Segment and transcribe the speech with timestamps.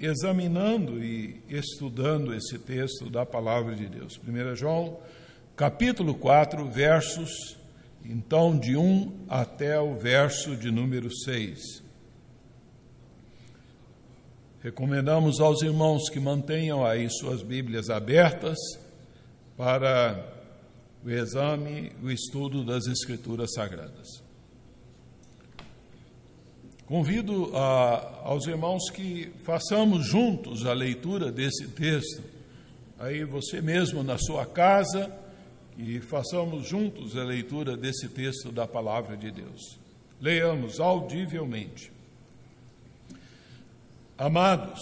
[0.00, 4.18] examinando e estudando esse texto da palavra de Deus.
[4.26, 4.98] 1 João,
[5.54, 7.56] capítulo 4, versos,
[8.04, 11.82] então, de 1 até o verso de número 6.
[14.62, 18.58] Recomendamos aos irmãos que mantenham aí suas Bíblias abertas
[19.56, 20.26] para
[21.04, 24.29] o exame, o estudo das Escrituras Sagradas.
[26.90, 32.20] Convido a, aos irmãos que façamos juntos a leitura desse texto,
[32.98, 35.08] aí você mesmo na sua casa,
[35.78, 39.78] e façamos juntos a leitura desse texto da palavra de Deus.
[40.20, 41.92] Leiamos audivelmente.
[44.18, 44.80] Amados,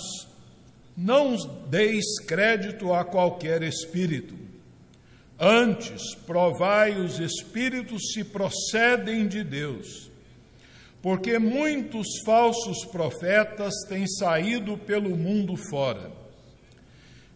[0.97, 1.37] não
[1.69, 4.35] deis crédito a qualquer espírito,
[5.39, 10.08] antes provai os espíritos se procedem de Deus
[11.03, 16.11] porque muitos falsos profetas têm saído pelo mundo fora.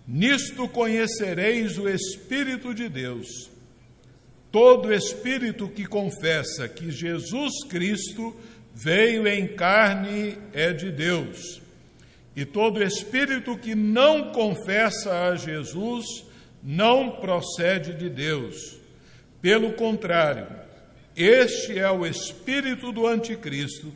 [0.07, 3.51] Nisto conhecereis o Espírito de Deus.
[4.51, 8.37] Todo espírito que confessa que Jesus Cristo
[8.74, 11.63] veio em carne é de Deus.
[12.37, 16.05] E todo espírito que não confessa a Jesus
[16.63, 18.79] não procede de Deus.
[19.40, 20.46] Pelo contrário,
[21.16, 23.93] este é o espírito do anticristo,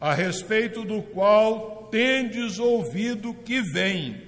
[0.00, 4.22] a respeito do qual tendes ouvido que vem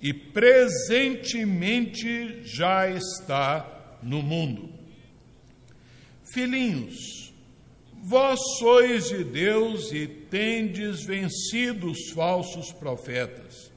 [0.00, 4.70] e presentemente já está no mundo.
[6.32, 7.32] Filhinhos,
[8.02, 13.70] vós sois de Deus e tendes vencido os falsos profetas,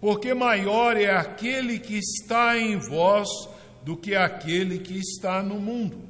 [0.00, 3.28] porque maior é aquele que está em vós
[3.84, 6.09] do que aquele que está no mundo.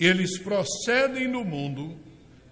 [0.00, 1.94] Eles procedem do mundo,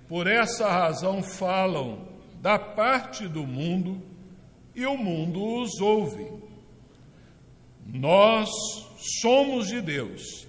[0.06, 2.06] por essa razão falam
[2.42, 4.02] da parte do mundo
[4.74, 6.26] e o mundo os ouve.
[7.86, 8.50] Nós
[9.22, 10.46] somos de Deus.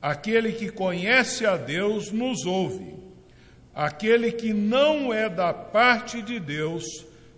[0.00, 2.96] Aquele que conhece a Deus nos ouve.
[3.74, 6.84] Aquele que não é da parte de Deus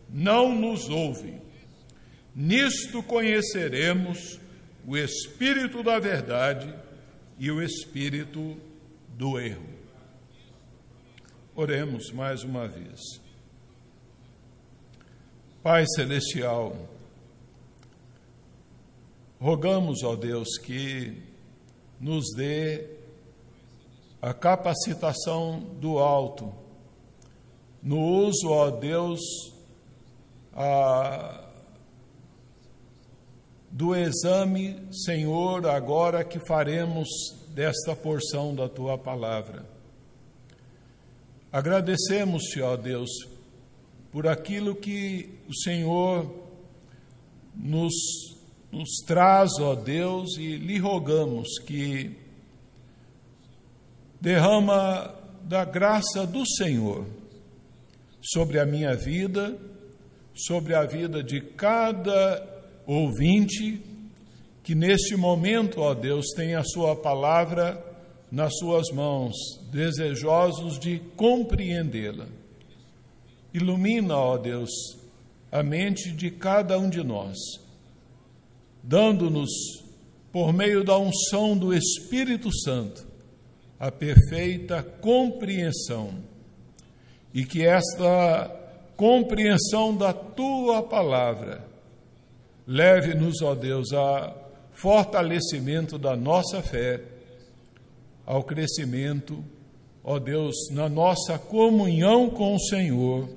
[0.09, 1.35] não nos ouve.
[2.35, 4.41] Nisto conheceremos
[4.87, 6.73] o Espírito da Verdade
[7.39, 8.57] e o Espírito
[9.17, 9.69] do erro.
[11.55, 13.01] Oremos mais uma vez.
[15.63, 16.77] Pai Celestial,
[19.41, 21.23] rogamos ao Deus que
[22.01, 22.87] nos dê
[24.21, 26.53] a capacitação do alto,
[27.83, 29.21] no uso, ó Deus,
[30.53, 31.49] a,
[33.71, 37.09] do exame, Senhor, agora que faremos
[37.55, 39.65] desta porção da tua palavra.
[41.53, 43.11] Agradecemos-te, ó Deus,
[44.11, 46.35] por aquilo que o Senhor
[47.55, 47.95] nos,
[48.73, 52.17] nos traz, ó Deus, e lhe rogamos que
[54.21, 57.07] derrama da graça do Senhor
[58.21, 59.57] sobre a minha vida,
[60.35, 62.45] sobre a vida de cada
[62.85, 63.94] ouvinte
[64.65, 67.85] que neste momento, ó Deus, tem a Sua palavra
[68.33, 69.35] nas Suas mãos,
[69.71, 72.27] desejosos de compreendê-la.
[73.53, 74.71] Ilumina, ó Deus,
[75.53, 77.37] a mente de cada um de nós,
[78.83, 79.51] dando-nos,
[80.33, 83.07] por meio da unção do Espírito Santo,
[83.79, 86.15] a perfeita compreensão
[87.35, 88.51] e que esta
[88.97, 91.65] compreensão da tua palavra
[92.67, 94.44] leve-nos, ó Deus, a
[94.75, 97.01] fortalecimento da nossa fé,
[98.27, 99.43] ao crescimento,
[100.03, 103.29] ó Deus, na nossa comunhão com o Senhor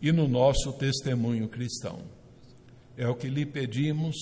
[0.00, 2.00] e no nosso testemunho cristão.
[2.96, 4.16] É o que lhe pedimos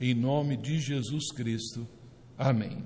[0.00, 1.86] em nome de Jesus Cristo.
[2.36, 2.82] Amém.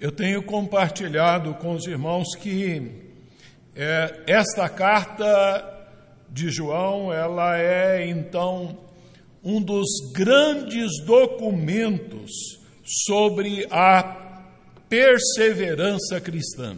[0.00, 2.90] Eu tenho compartilhado com os irmãos que
[3.74, 5.72] é, esta carta
[6.28, 8.85] de João, ela é então
[9.48, 12.32] um dos grandes documentos
[12.84, 14.42] sobre a
[14.88, 16.76] perseverança cristã.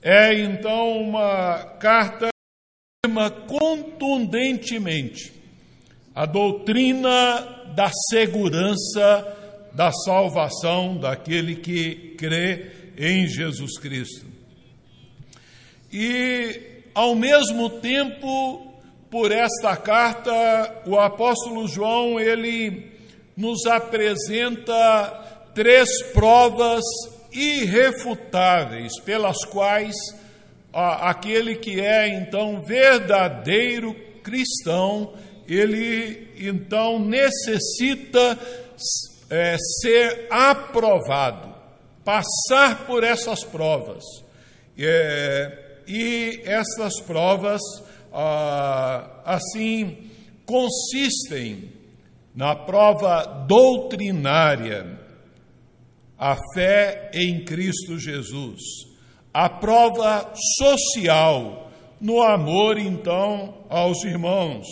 [0.00, 2.30] É então uma carta que
[3.04, 5.32] afirma contundentemente
[6.14, 9.32] a doutrina da segurança
[9.74, 14.24] da salvação daquele que crê em Jesus Cristo.
[15.92, 16.60] E,
[16.94, 18.75] ao mesmo tempo,
[19.10, 22.92] por esta carta, o apóstolo João, ele
[23.36, 26.82] nos apresenta três provas
[27.32, 29.94] irrefutáveis pelas quais
[30.72, 35.14] aquele que é então verdadeiro cristão,
[35.48, 38.38] ele então necessita
[39.30, 41.54] é, ser aprovado,
[42.04, 44.02] passar por essas provas.
[44.78, 47.62] É, e essas provas,
[48.18, 50.08] ah, assim,
[50.46, 51.70] consistem
[52.34, 54.98] na prova doutrinária,
[56.18, 58.62] a fé em Cristo Jesus,
[59.34, 61.70] a prova social,
[62.00, 64.66] no amor, então, aos irmãos,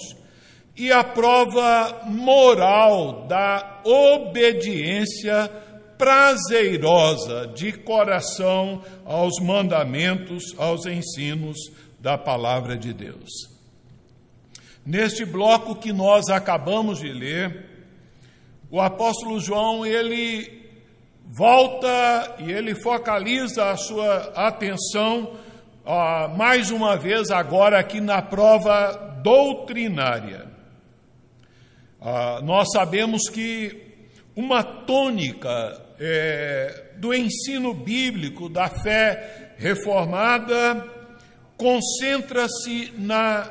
[0.74, 5.50] e a prova moral da obediência
[5.98, 11.56] prazerosa de coração aos mandamentos, aos ensinos
[12.04, 13.30] da palavra de Deus.
[14.84, 17.64] Neste bloco que nós acabamos de ler,
[18.70, 20.68] o apóstolo João, ele
[21.24, 25.32] volta e ele focaliza a sua atenção
[25.86, 28.92] uh, mais uma vez agora aqui na prova
[29.22, 30.46] doutrinária.
[32.02, 33.80] Uh, nós sabemos que
[34.36, 40.92] uma tônica é, do ensino bíblico da fé reformada
[41.56, 43.50] concentra-se na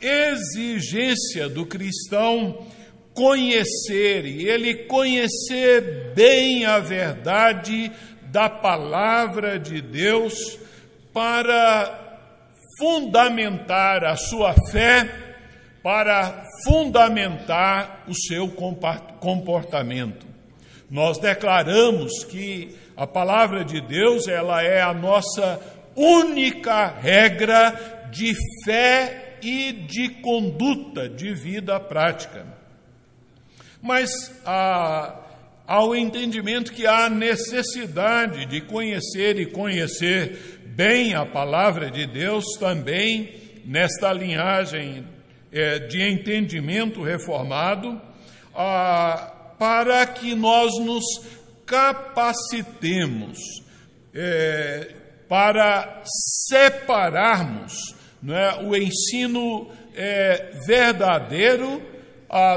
[0.00, 2.66] exigência do cristão
[3.14, 7.92] conhecer, e ele conhecer bem a verdade
[8.24, 10.58] da palavra de Deus
[11.12, 12.18] para
[12.78, 15.08] fundamentar a sua fé,
[15.82, 18.48] para fundamentar o seu
[19.20, 20.26] comportamento.
[20.90, 25.60] Nós declaramos que a palavra de Deus, ela é a nossa
[25.96, 28.34] única regra de
[28.64, 32.46] fé e de conduta de vida prática.
[33.80, 34.10] Mas
[34.46, 35.20] a,
[35.66, 43.60] ao entendimento que há necessidade de conhecer e conhecer bem a palavra de Deus, também
[43.64, 45.04] nesta linhagem
[45.52, 48.00] é, de entendimento reformado,
[48.54, 51.04] a, para que nós nos
[51.66, 53.38] capacitemos
[54.14, 55.01] é,
[55.32, 56.02] para
[56.46, 57.72] separarmos
[58.28, 61.80] é, o ensino é, verdadeiro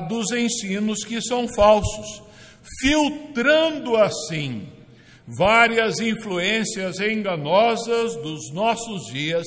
[0.10, 2.22] dos ensinos que são falsos,
[2.82, 4.68] filtrando assim
[5.26, 9.46] várias influências enganosas dos nossos dias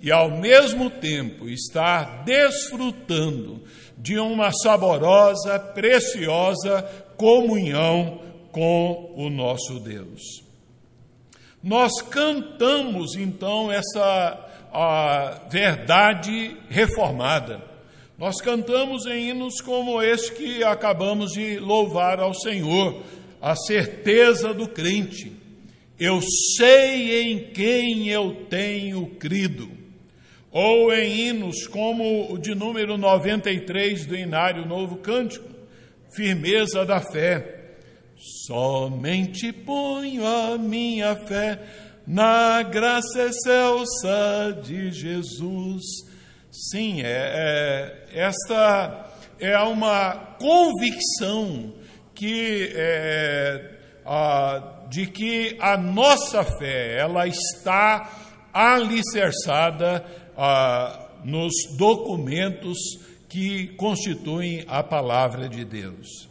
[0.00, 3.62] e, ao mesmo tempo, estar desfrutando
[3.98, 6.82] de uma saborosa, preciosa
[7.18, 10.49] comunhão com o nosso Deus.
[11.62, 17.60] Nós cantamos então essa a verdade reformada.
[18.16, 23.02] Nós cantamos em hinos como este que acabamos de louvar ao Senhor,
[23.40, 25.32] a certeza do crente.
[25.98, 26.20] Eu
[26.56, 29.80] sei em quem eu tenho crido
[30.52, 35.48] ou em hinos como o de número 93 do Inário Novo Cântico,
[36.10, 37.59] firmeza da fé.
[38.20, 41.58] Somente ponho a minha fé
[42.06, 45.82] na graça excelsa de Jesus.
[46.50, 51.72] Sim, é, é esta é uma convicção
[52.14, 53.70] que é,
[54.04, 58.10] a, de que a nossa fé ela está
[58.52, 60.04] alicerçada
[60.36, 62.78] ah, nos documentos
[63.28, 66.29] que constituem a palavra de Deus.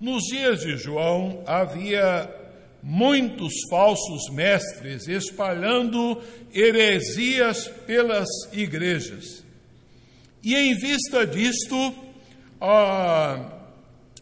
[0.00, 2.34] Nos dias de João havia
[2.82, 6.22] muitos falsos mestres espalhando
[6.54, 9.44] heresias pelas igrejas.
[10.42, 11.94] E em vista disto,
[12.58, 13.58] ah,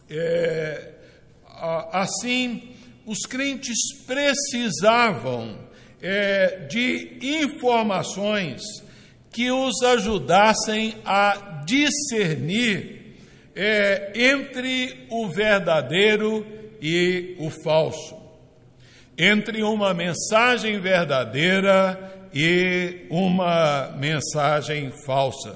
[0.09, 0.91] é,
[1.47, 2.73] ah, assim,
[3.05, 5.57] os crentes precisavam
[6.01, 8.61] é, de informações
[9.31, 12.98] que os ajudassem a discernir
[13.55, 16.45] é, entre o verdadeiro
[16.81, 18.17] e o falso,
[19.17, 25.55] entre uma mensagem verdadeira e uma mensagem falsa.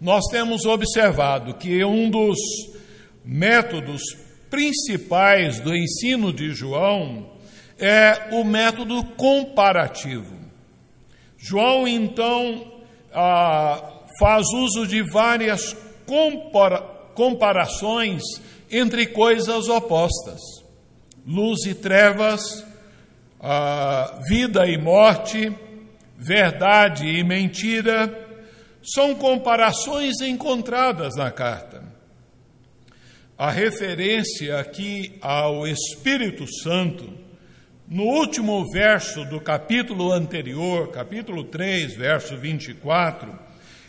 [0.00, 2.38] Nós temos observado que um dos
[3.24, 4.02] métodos
[4.48, 7.30] principais do ensino de João
[7.78, 10.36] é o método comparativo.
[11.38, 12.72] João, então,
[13.14, 15.74] ah, faz uso de várias
[16.10, 16.80] compara
[17.14, 18.20] comparações
[18.68, 20.40] entre coisas opostas:
[21.24, 22.64] luz e trevas,
[23.40, 25.52] ah, vida e morte,
[26.18, 28.28] verdade e mentira.
[28.82, 31.84] São comparações encontradas na carta.
[33.36, 37.12] A referência aqui ao Espírito Santo
[37.86, 43.38] no último verso do capítulo anterior, capítulo 3, verso 24,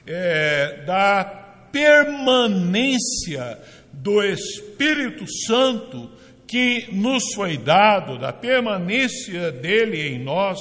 [0.06, 1.41] é, da
[1.72, 3.60] permanência
[3.92, 6.10] do Espírito Santo
[6.48, 10.60] que nos foi dado, da permanência dele em nós,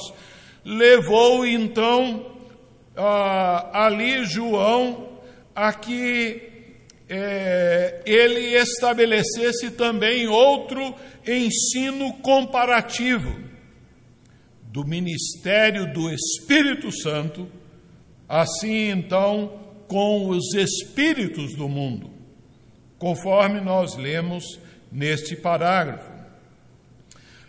[0.65, 2.27] levou então
[2.97, 5.19] ah, ali João
[5.55, 6.51] a que
[7.09, 10.95] é, ele estabelecesse também outro
[11.27, 13.37] ensino comparativo
[14.63, 17.51] do ministério do Espírito Santo,
[18.29, 22.09] assim então com os espíritos do mundo,
[22.97, 24.45] conforme nós lemos
[24.91, 26.13] neste parágrafo.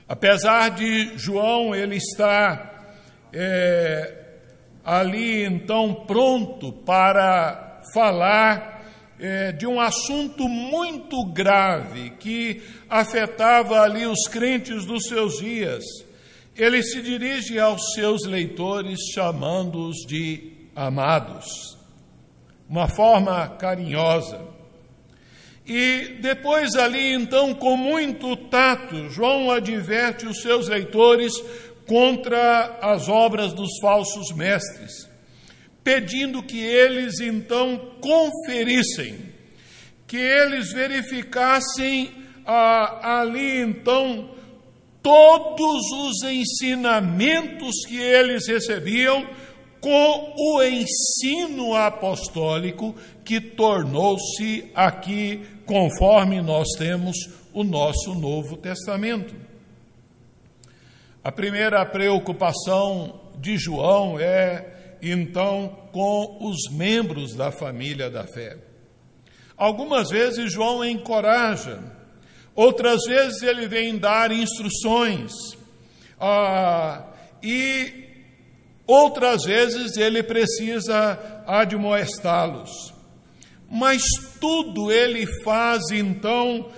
[0.10, 2.98] Apesar de João ele estar
[3.32, 4.24] é,
[4.84, 8.88] ali então pronto para falar
[9.20, 15.84] é, de um assunto muito grave que afetava ali os crentes dos seus dias.
[16.58, 21.46] Ele se dirige aos seus leitores chamando-os de amados,
[22.72, 24.42] uma forma carinhosa.
[25.68, 31.34] E depois ali, então, com muito tato, João adverte os seus leitores
[31.86, 35.12] contra as obras dos falsos mestres
[35.84, 39.18] pedindo que eles então conferissem,
[40.08, 42.12] que eles verificassem
[42.46, 44.32] ah, ali então
[45.02, 49.28] todos os ensinamentos que eles recebiam
[49.82, 52.96] com o ensino apostólico
[53.26, 57.18] que tornou-se aqui conforme nós temos
[57.52, 59.36] o nosso Novo Testamento.
[61.24, 68.58] A primeira preocupação de João é então com os membros da família da fé.
[69.58, 71.80] Algumas vezes João encoraja,
[72.56, 75.32] outras vezes ele vem dar instruções,
[76.20, 77.04] ah,
[77.42, 78.01] e
[78.92, 82.94] outras vezes ele precisa admoestá-los.
[83.70, 84.02] Mas
[84.40, 86.70] tudo ele faz então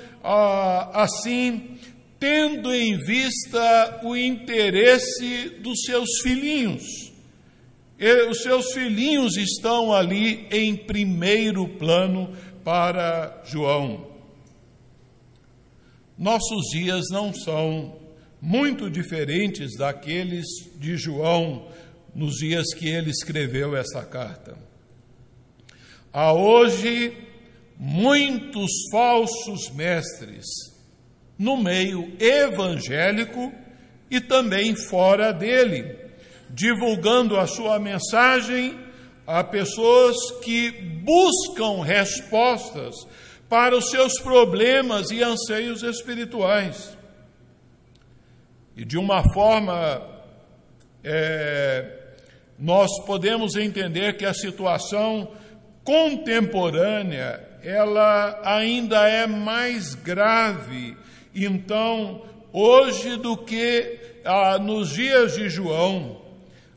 [0.94, 1.78] assim,
[2.20, 7.14] tendo em vista o interesse dos seus filhinhos
[8.30, 14.12] os seus filhinhos estão ali em primeiro plano para João.
[16.18, 17.98] Nossos dias não são
[18.42, 21.68] muito diferentes daqueles de João
[22.14, 24.56] nos dias que ele escreveu essa carta.
[26.12, 27.18] Há hoje
[27.78, 30.46] muitos falsos mestres
[31.38, 33.52] no meio evangélico
[34.10, 36.04] e também fora dele
[36.50, 38.80] divulgando a sua mensagem
[39.26, 42.96] a pessoas que buscam respostas
[43.50, 46.96] para os seus problemas e anseios espirituais.
[48.76, 50.02] E de uma forma,
[51.04, 52.03] é,
[52.58, 55.32] nós podemos entender que a situação
[55.84, 60.98] contemporânea ela ainda é mais grave,
[61.34, 66.22] então, hoje do que ah, nos dias de João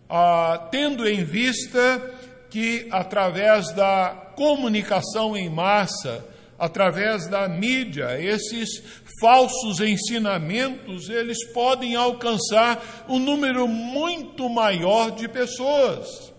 [0.08, 2.00] ah, tendo em vista
[2.48, 6.24] que, através da comunicação em massa,
[6.58, 8.82] através da mídia, esses
[9.20, 16.32] falsos ensinamentos, eles podem alcançar um número muito maior de pessoas.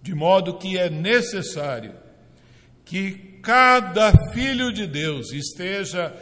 [0.00, 1.94] De modo que é necessário
[2.84, 6.14] que cada filho de Deus esteja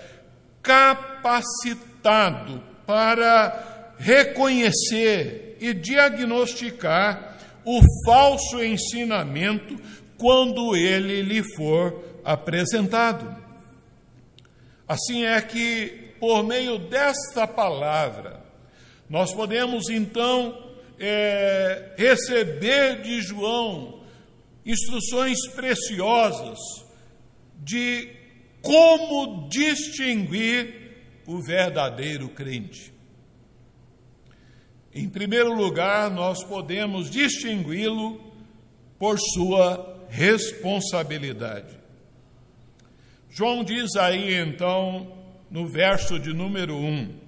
[0.62, 9.76] capacitado para reconhecer e diagnosticar o falso ensinamento
[10.18, 13.44] quando ele lhe for apresentado.
[14.88, 18.44] Assim é que, por meio desta palavra,
[19.08, 24.00] nós podemos então é, receber de João
[24.64, 26.58] instruções preciosas
[27.62, 28.11] de
[28.62, 30.87] como distinguir
[31.26, 32.92] o verdadeiro crente.
[34.94, 38.20] Em primeiro lugar, nós podemos distingui-lo
[38.99, 41.76] por sua responsabilidade.
[43.30, 45.12] João diz aí então,
[45.50, 47.26] no verso de número 1,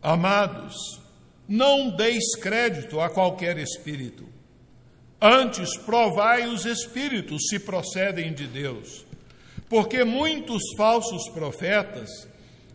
[0.00, 0.74] Amados,
[1.46, 4.26] não deis crédito a qualquer espírito,
[5.20, 9.04] antes provai os espíritos se procedem de Deus,
[9.68, 12.08] porque muitos falsos profetas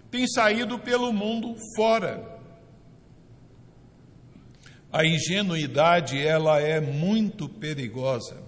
[0.09, 2.37] têm saído pelo mundo fora
[4.91, 8.46] a ingenuidade ela é muito perigosa.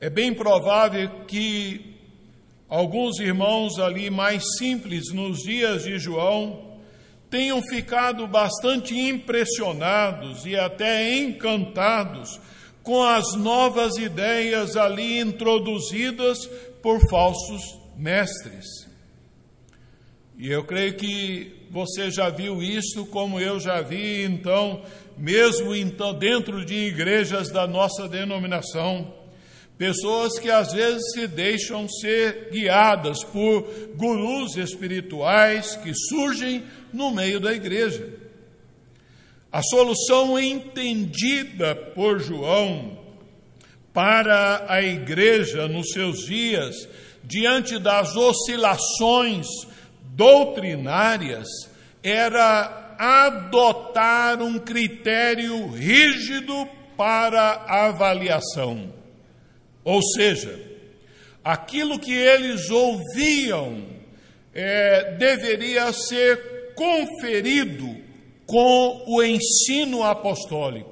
[0.00, 1.94] É bem provável que
[2.66, 6.78] alguns irmãos ali mais simples nos dias de João
[7.28, 12.40] tenham ficado bastante impressionados e até encantados
[12.82, 16.46] com as novas ideias ali introduzidas
[16.82, 17.60] por falsos
[17.94, 18.64] mestres.
[20.38, 24.80] E eu creio que você já viu isso, como eu já vi, então,
[25.18, 29.19] mesmo então dentro de igrejas da nossa denominação,
[29.80, 33.62] pessoas que às vezes se deixam ser guiadas por
[33.96, 38.06] gurus espirituais que surgem no meio da igreja.
[39.50, 42.98] A solução entendida por João
[43.90, 46.86] para a igreja nos seus dias,
[47.24, 49.46] diante das oscilações
[50.14, 51.48] doutrinárias,
[52.02, 56.68] era adotar um critério rígido
[56.98, 58.99] para avaliação.
[59.84, 60.58] Ou seja,
[61.42, 63.82] aquilo que eles ouviam
[64.54, 67.96] é, deveria ser conferido
[68.46, 70.90] com o ensino apostólico.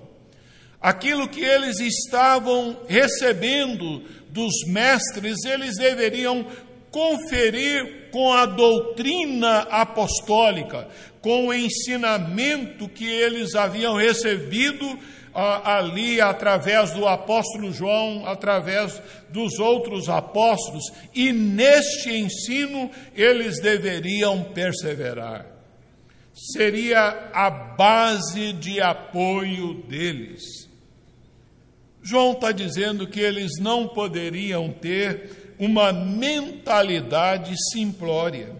[0.80, 6.47] Aquilo que eles estavam recebendo dos mestres, eles deveriam
[6.90, 10.88] conferir com a doutrina apostólica,
[11.21, 14.99] com o ensinamento que eles haviam recebido
[15.35, 25.47] ali através do apóstolo João, através dos outros apóstolos, e neste ensino eles deveriam perseverar.
[26.52, 30.68] Seria a base de apoio deles.
[32.02, 38.56] João está dizendo que eles não poderiam ter uma mentalidade simplória.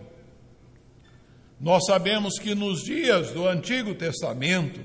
[1.60, 4.80] Nós sabemos que nos dias do Antigo Testamento,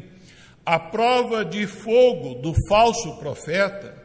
[0.65, 4.01] a prova de fogo do falso profeta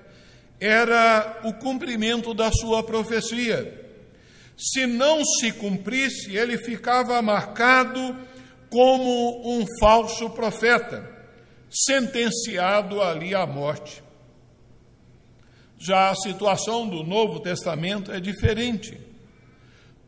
[0.61, 3.87] era o cumprimento da sua profecia.
[4.57, 8.17] Se não se cumprisse, ele ficava marcado
[8.69, 11.09] como um falso profeta,
[11.71, 14.03] sentenciado ali à morte.
[15.79, 18.99] Já a situação do Novo Testamento é diferente.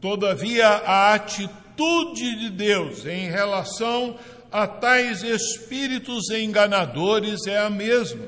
[0.00, 4.18] Todavia, a atitude de Deus em relação
[4.50, 8.26] a tais espíritos enganadores é a mesma.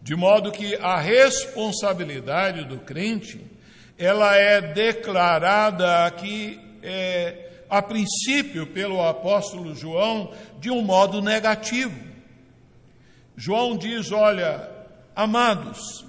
[0.00, 3.40] De modo que a responsabilidade do crente,
[3.96, 11.98] ela é declarada aqui, é, a princípio, pelo apóstolo João, de um modo negativo.
[13.36, 14.68] João diz: Olha,
[15.14, 16.04] amados,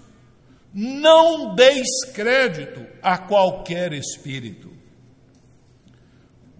[0.74, 4.73] não deis crédito a qualquer espírito.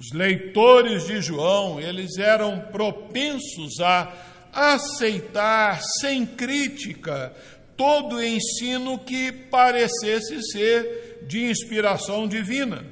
[0.04, 4.12] Os leitores de João, eles eram propensos a
[4.52, 7.34] aceitar sem crítica
[7.78, 12.86] todo ensino que parecesse ser de inspiração divina.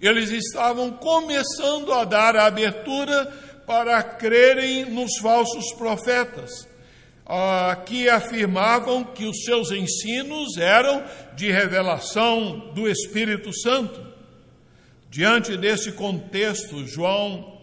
[0.00, 3.26] Eles estavam começando a dar a abertura
[3.64, 6.50] para crerem nos falsos profetas
[7.24, 11.04] ah, que afirmavam que os seus ensinos eram
[11.36, 14.11] de revelação do Espírito Santo.
[15.12, 17.60] Diante desse contexto, João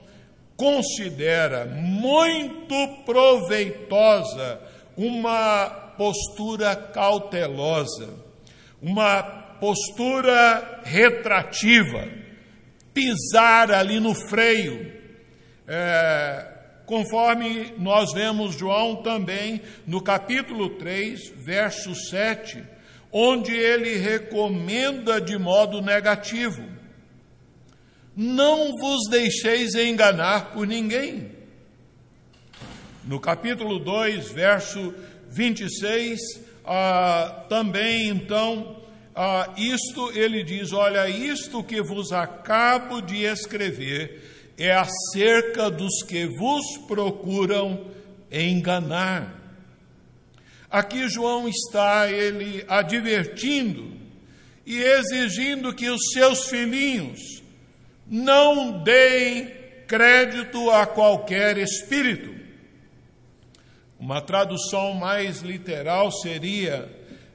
[0.55, 4.62] considera muito proveitosa
[4.95, 8.13] uma postura cautelosa,
[8.79, 9.23] uma
[9.59, 12.07] postura retrativa,
[12.93, 14.93] pisar ali no freio.
[15.67, 16.45] É,
[16.85, 22.63] conforme nós vemos João também no capítulo 3, verso 7,
[23.12, 26.77] onde ele recomenda de modo negativo:
[28.21, 31.32] Não vos deixeis enganar por ninguém.
[33.05, 34.93] No capítulo 2, verso
[35.29, 36.19] 26,
[36.65, 38.82] ah, também então,
[39.15, 46.25] ah, isto ele diz: Olha, isto que vos acabo de escrever é acerca dos que
[46.25, 47.86] vos procuram
[48.29, 49.34] enganar.
[50.69, 53.93] Aqui João está ele advertindo
[54.65, 57.38] e exigindo que os seus filhinhos
[58.10, 59.52] não deem
[59.88, 62.34] crédito a qualquer espírito.
[64.00, 66.89] Uma tradução mais literal seria: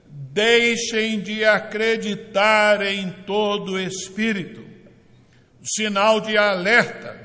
[0.08, 4.64] deixem de acreditar em todo espírito
[5.64, 7.22] sinal de alerta.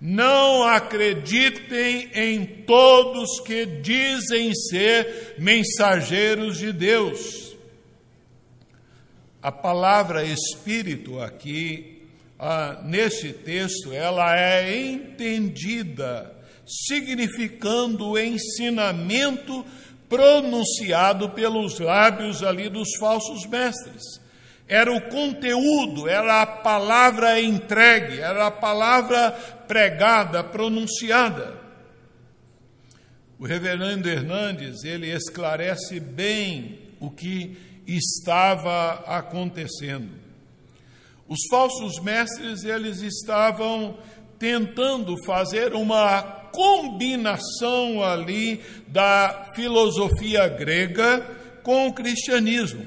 [0.00, 7.56] Não acreditem em todos que dizem ser mensageiros de Deus.
[9.42, 11.93] A palavra espírito aqui,
[12.46, 16.30] ah, nesse texto, ela é entendida
[16.66, 19.64] significando o ensinamento
[20.10, 24.20] pronunciado pelos lábios ali dos falsos mestres.
[24.68, 29.30] era o conteúdo, era a palavra entregue, era a palavra
[29.66, 31.58] pregada, pronunciada.
[33.38, 40.23] O reverendo Hernandes, ele esclarece bem o que estava acontecendo.
[41.34, 43.98] Os falsos mestres, eles estavam
[44.38, 51.26] tentando fazer uma combinação ali da filosofia grega
[51.64, 52.86] com o cristianismo.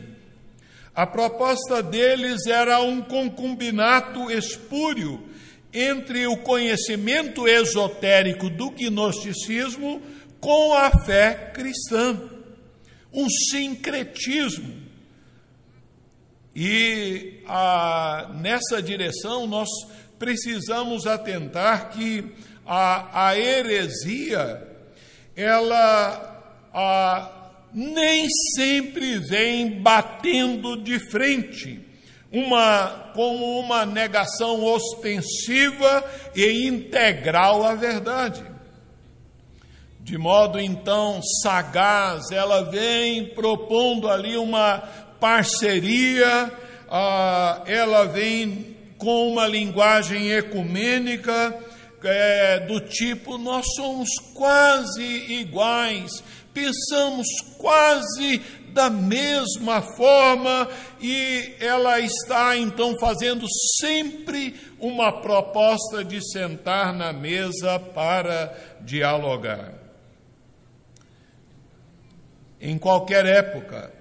[0.96, 5.28] A proposta deles era um concubinato espúrio
[5.74, 10.02] entre o conhecimento esotérico do gnosticismo
[10.40, 12.18] com a fé cristã.
[13.12, 14.87] Um sincretismo.
[16.60, 19.70] E a, nessa direção nós
[20.18, 22.34] precisamos atentar que
[22.66, 24.68] a, a heresia,
[25.36, 27.32] ela a,
[27.72, 31.80] nem sempre vem batendo de frente,
[32.32, 36.04] uma, como uma negação ostensiva
[36.36, 38.44] e integral à verdade.
[40.00, 46.52] De modo então sagaz, ela vem propondo ali uma parceria,
[46.90, 51.56] ah, ela vem com uma linguagem ecumênica,
[52.04, 57.28] é, do tipo: nós somos quase iguais, pensamos
[57.58, 58.42] quase
[58.74, 60.70] da mesma forma,
[61.02, 63.48] e ela está então fazendo
[63.80, 69.74] sempre uma proposta de sentar na mesa para dialogar.
[72.62, 73.97] Em qualquer época,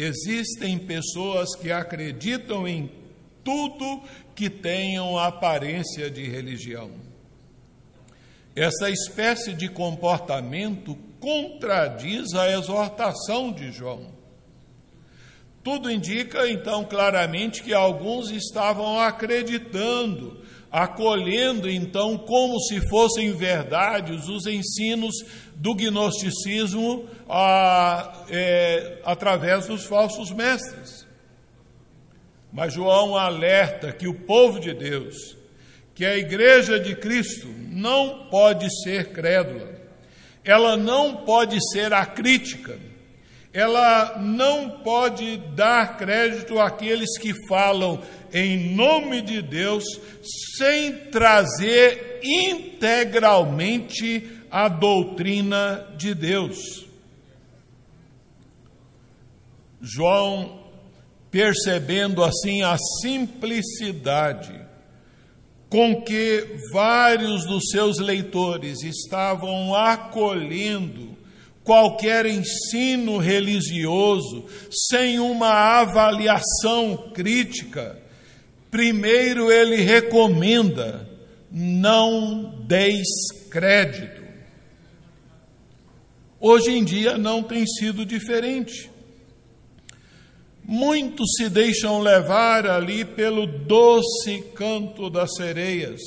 [0.00, 2.88] existem pessoas que acreditam em
[3.42, 6.92] tudo que tenham aparência de religião.
[8.54, 14.06] Essa espécie de comportamento contradiz a exortação de João.
[15.64, 24.46] Tudo indica, então, claramente que alguns estavam acreditando, acolhendo, então, como se fossem verdades, os
[24.46, 25.14] ensinos
[25.54, 31.06] do gnosticismo a, é, através dos falsos mestres.
[32.52, 35.36] Mas João alerta que o povo de Deus,
[35.94, 39.78] que a igreja de Cristo, não pode ser crédula
[40.48, 42.78] ela não pode ser acrítica,
[43.52, 49.84] ela não pode dar crédito àqueles que falam em nome de Deus
[50.56, 56.86] sem trazer integralmente a doutrina de Deus.
[59.80, 60.60] João,
[61.30, 64.68] percebendo assim a simplicidade
[65.68, 71.17] com que vários dos seus leitores estavam acolhendo
[71.68, 75.50] qualquer ensino religioso sem uma
[75.80, 78.00] avaliação crítica,
[78.70, 81.06] primeiro ele recomenda:
[81.52, 83.06] não deis
[83.50, 84.22] crédito.
[86.40, 88.90] Hoje em dia não tem sido diferente.
[90.64, 96.00] Muitos se deixam levar ali pelo doce canto das sereias,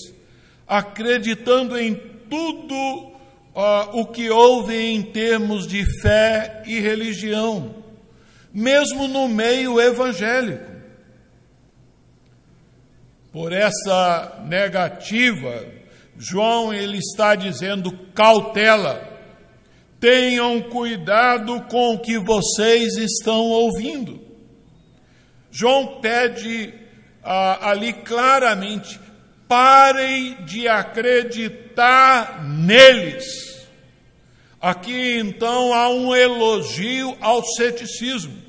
[0.67, 1.93] acreditando em
[2.27, 3.10] tudo
[3.55, 7.75] uh, o que houve em termos de fé e religião,
[8.53, 10.71] mesmo no meio evangélico.
[13.31, 15.65] Por essa negativa,
[16.17, 19.09] João ele está dizendo cautela.
[19.99, 24.19] Tenham cuidado com o que vocês estão ouvindo.
[25.49, 26.73] João pede
[27.23, 28.99] ah, ali claramente:
[29.51, 33.25] parem de acreditar neles.
[34.61, 38.41] Aqui então há um elogio ao ceticismo,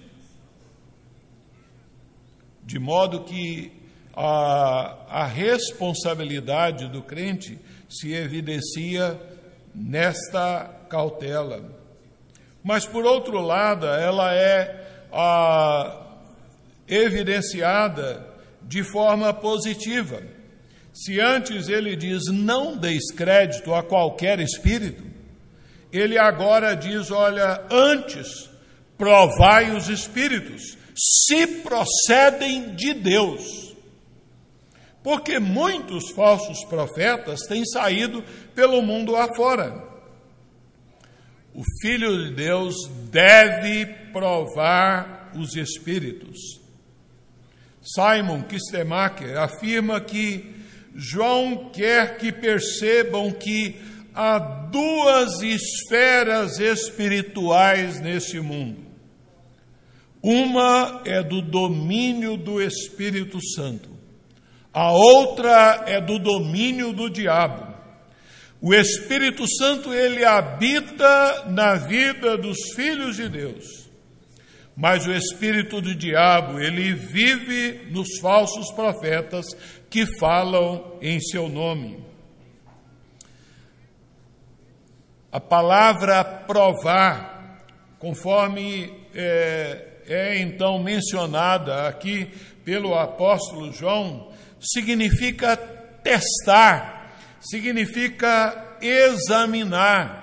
[2.63, 3.73] de modo que
[4.15, 9.21] a, a responsabilidade do crente se evidencia
[9.75, 11.65] nesta cautela.
[12.63, 16.01] Mas, por outro lado, ela é a,
[16.87, 18.25] evidenciada
[18.63, 20.23] de forma positiva.
[20.93, 25.03] Se antes ele diz não deis crédito a qualquer espírito,
[25.93, 28.51] ele agora diz: olha, antes
[28.97, 33.73] provai os espíritos, se procedem de Deus.
[35.03, 38.23] Porque muitos falsos profetas têm saído
[38.55, 39.91] pelo mundo afora.
[41.55, 42.75] O Filho de Deus
[43.11, 46.39] deve provar os espíritos.
[47.83, 50.52] Simon Kistemacher afirma que
[50.95, 53.77] João quer que percebam que
[54.15, 58.81] há duas esferas espirituais nesse mundo.
[60.23, 63.91] Uma é do domínio do Espírito Santo,
[64.73, 67.73] a outra é do domínio do diabo.
[68.61, 73.83] O Espírito Santo ele habita na vida dos filhos de Deus.
[74.77, 79.45] Mas o espírito do diabo, ele vive nos falsos profetas
[79.93, 82.03] que falam em seu nome.
[85.31, 87.63] A palavra provar,
[87.99, 92.25] conforme é, é então mencionada aqui
[92.65, 95.59] pelo apóstolo João, significa
[96.03, 100.23] testar, significa examinar.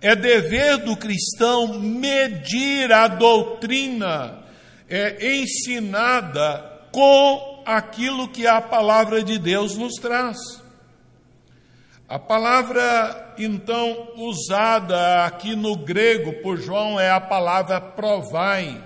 [0.00, 4.44] É dever do cristão medir a doutrina
[4.88, 10.36] é, ensinada com aquilo que a palavra de Deus nos traz.
[12.08, 18.82] A palavra, então, usada aqui no grego por João é a palavra provai.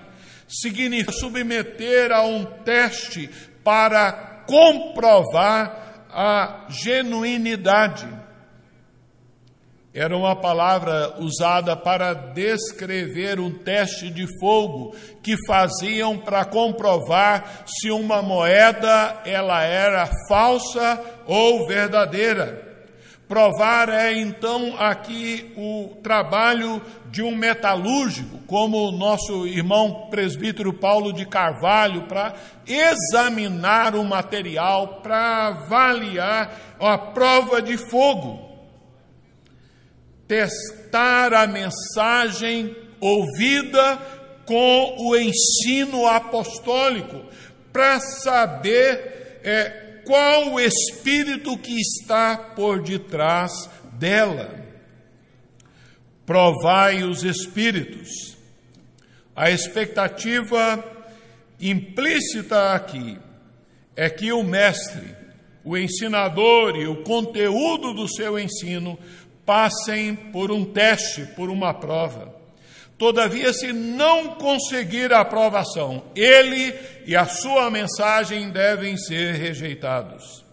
[0.47, 3.27] Significa submeter a um teste
[3.63, 8.07] para comprovar a genuinidade.
[9.95, 17.89] Era uma palavra usada para descrever um teste de fogo que faziam para comprovar se
[17.89, 22.61] uma moeda ela era falsa ou verdadeira.
[23.25, 31.13] Provar é então aqui o trabalho de um metalúrgico, como o nosso irmão presbítero Paulo
[31.13, 32.33] de Carvalho, para
[32.67, 38.44] examinar o material, para avaliar a prova de fogo.
[40.27, 43.97] Testar a mensagem ouvida
[44.45, 47.23] com o ensino apostólico,
[47.71, 53.51] para saber é, qual o espírito que está por detrás
[53.93, 54.63] dela.
[56.25, 58.37] Provai os espíritos.
[59.35, 60.83] A expectativa
[61.59, 63.17] implícita aqui
[63.95, 65.15] é que o mestre,
[65.63, 68.97] o ensinador e o conteúdo do seu ensino
[69.45, 72.33] passem por um teste, por uma prova.
[72.97, 76.73] Todavia, se não conseguir a aprovação, ele
[77.05, 80.45] e a sua mensagem devem ser rejeitados.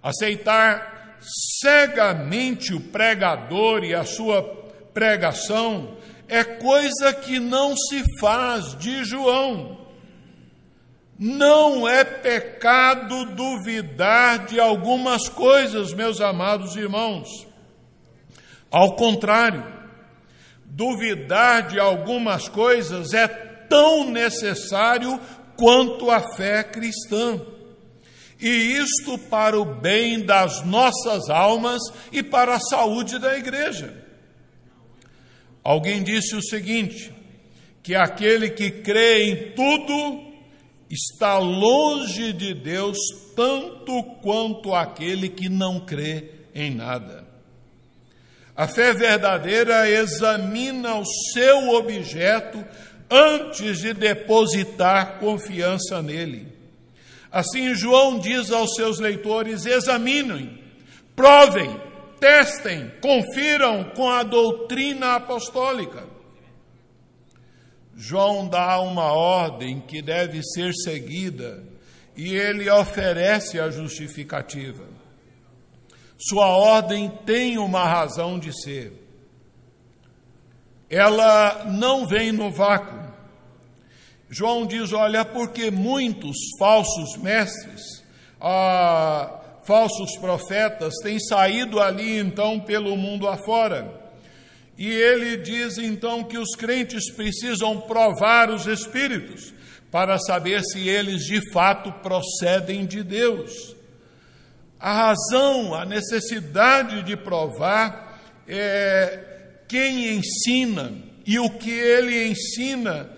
[0.00, 1.18] Aceitar
[1.60, 4.42] cegamente o pregador e a sua
[4.94, 5.96] pregação
[6.28, 9.78] é coisa que não se faz de João.
[11.18, 17.47] Não é pecado duvidar de algumas coisas, meus amados irmãos.
[18.70, 19.64] Ao contrário,
[20.64, 25.18] duvidar de algumas coisas é tão necessário
[25.56, 27.40] quanto a fé cristã.
[28.40, 34.06] E isto para o bem das nossas almas e para a saúde da igreja.
[35.64, 37.12] Alguém disse o seguinte:
[37.82, 40.28] que aquele que crê em tudo
[40.90, 42.96] está longe de Deus
[43.34, 47.27] tanto quanto aquele que não crê em nada.
[48.58, 52.66] A fé verdadeira examina o seu objeto
[53.08, 56.52] antes de depositar confiança nele.
[57.30, 60.60] Assim, João diz aos seus leitores: examinem,
[61.14, 61.80] provem,
[62.18, 66.04] testem, confiram com a doutrina apostólica.
[67.94, 71.62] João dá uma ordem que deve ser seguida
[72.16, 74.97] e ele oferece a justificativa.
[76.18, 78.92] Sua ordem tem uma razão de ser.
[80.90, 82.98] Ela não vem no vácuo.
[84.28, 88.02] João diz: olha, porque muitos falsos mestres,
[88.40, 93.96] ah, falsos profetas têm saído ali então pelo mundo afora.
[94.76, 99.52] E ele diz então que os crentes precisam provar os espíritos
[99.90, 103.77] para saber se eles de fato procedem de Deus.
[104.80, 109.24] A razão, a necessidade de provar é
[109.66, 110.92] quem ensina
[111.26, 113.10] e o que ele ensina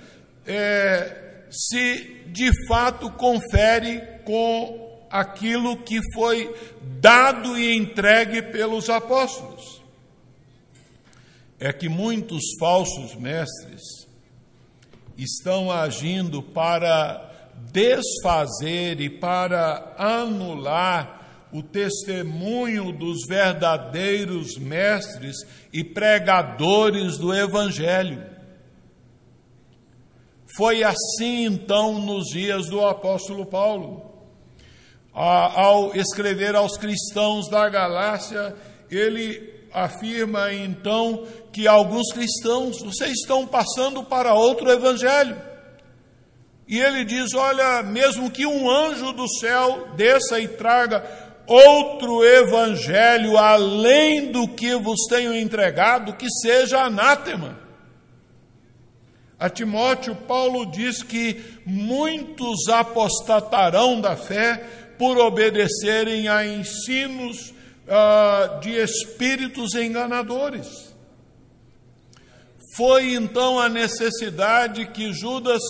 [0.47, 6.55] é, se de fato confere com aquilo que foi
[7.01, 9.81] dado e entregue pelos apóstolos.
[11.59, 13.83] É que muitos falsos mestres
[15.17, 17.29] estão agindo para
[17.71, 21.20] desfazer e para anular
[21.53, 25.37] o testemunho dos verdadeiros mestres
[25.73, 28.25] e pregadores do Evangelho.
[30.57, 34.11] Foi assim então nos dias do apóstolo Paulo.
[35.13, 38.55] Ao escrever aos cristãos da Galácia,
[38.91, 45.41] ele afirma então que alguns cristãos, vocês estão passando para outro evangelho.
[46.67, 53.37] E ele diz: Olha, mesmo que um anjo do céu desça e traga outro evangelho
[53.37, 57.59] além do que vos tenho entregado, que seja anátema.
[59.39, 64.63] A Timóteo, Paulo diz que muitos apostatarão da fé
[64.99, 67.55] por obedecerem a ensinos
[67.87, 70.95] uh, de espíritos enganadores.
[72.77, 75.63] Foi então a necessidade que Judas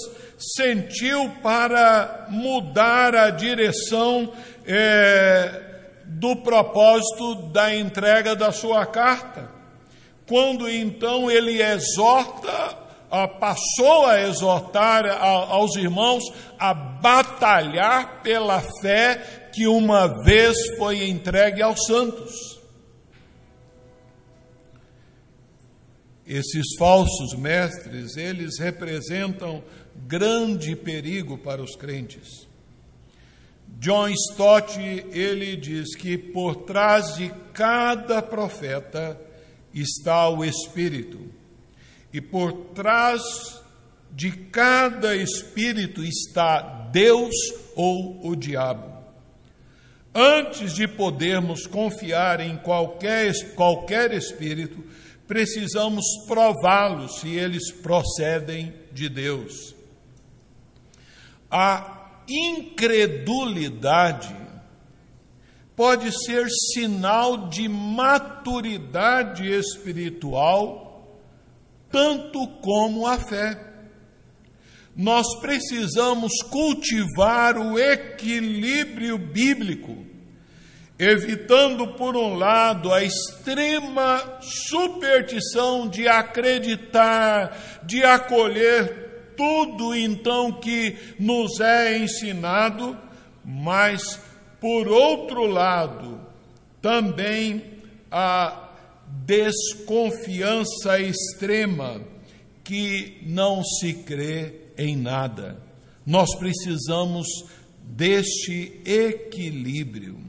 [0.56, 4.33] sentiu para mudar a direção
[4.66, 5.62] é,
[6.07, 9.51] do propósito da entrega da sua carta.
[10.27, 12.79] Quando então ele exorta,
[13.40, 16.23] passou a exortar aos irmãos
[16.59, 22.61] a batalhar pela fé que uma vez foi entregue aos santos.
[26.25, 29.64] Esses falsos mestres, eles representam
[30.07, 32.49] grande perigo para os crentes.
[33.80, 39.18] John Stott, ele diz que por trás de cada profeta
[39.72, 41.18] está o Espírito,
[42.12, 43.22] e por trás
[44.12, 47.34] de cada Espírito está Deus
[47.74, 49.00] ou o diabo.
[50.14, 54.84] Antes de podermos confiar em qualquer, qualquer Espírito,
[55.26, 59.74] precisamos prová-los se eles procedem de Deus.
[61.50, 61.99] A
[62.30, 64.40] incredulidade
[65.80, 71.08] pode ser sinal de maturidade espiritual,
[71.90, 73.58] tanto como a fé.
[74.94, 80.04] Nós precisamos cultivar o equilíbrio bíblico,
[80.98, 89.10] evitando, por um lado, a extrema superstição de acreditar, de acolher
[89.40, 92.94] tudo então que nos é ensinado,
[93.42, 94.20] mas
[94.61, 96.20] por outro lado,
[96.83, 97.64] também
[98.11, 98.68] a
[99.24, 102.03] desconfiança extrema
[102.62, 105.59] que não se crê em nada.
[106.05, 107.26] Nós precisamos
[107.83, 110.20] deste equilíbrio.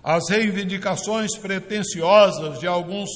[0.00, 3.10] As reivindicações pretensiosas de alguns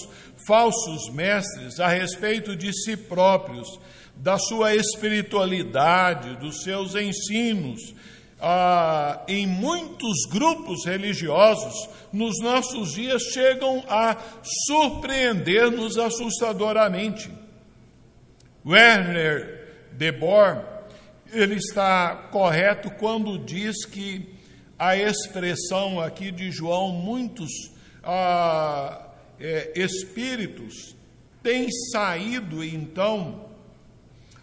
[0.48, 3.68] falsos mestres a respeito de si próprios
[4.18, 7.94] da sua espiritualidade, dos seus ensinos.
[8.40, 14.16] Ah, em muitos grupos religiosos, nos nossos dias, chegam a
[14.66, 17.30] surpreender-nos assustadoramente.
[18.64, 20.64] Werner de Boer,
[21.32, 24.34] ele está correto quando diz que
[24.78, 27.50] a expressão aqui de João, muitos
[28.04, 29.08] ah,
[29.40, 30.96] é, espíritos
[31.42, 33.47] têm saído então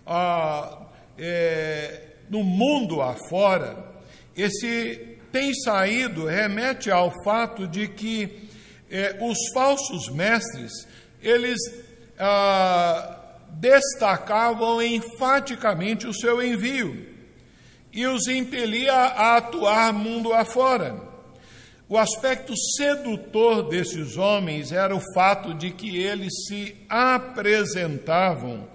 [0.05, 0.87] ah,
[1.17, 3.77] é, no mundo afora,
[4.35, 8.49] esse tem saído remete ao fato de que
[8.89, 10.71] é, os falsos mestres
[11.21, 11.59] eles
[12.19, 13.19] ah,
[13.51, 17.05] destacavam enfaticamente o seu envio
[17.91, 20.95] e os impelia a atuar mundo afora.
[21.87, 28.67] O aspecto sedutor desses homens era o fato de que eles se apresentavam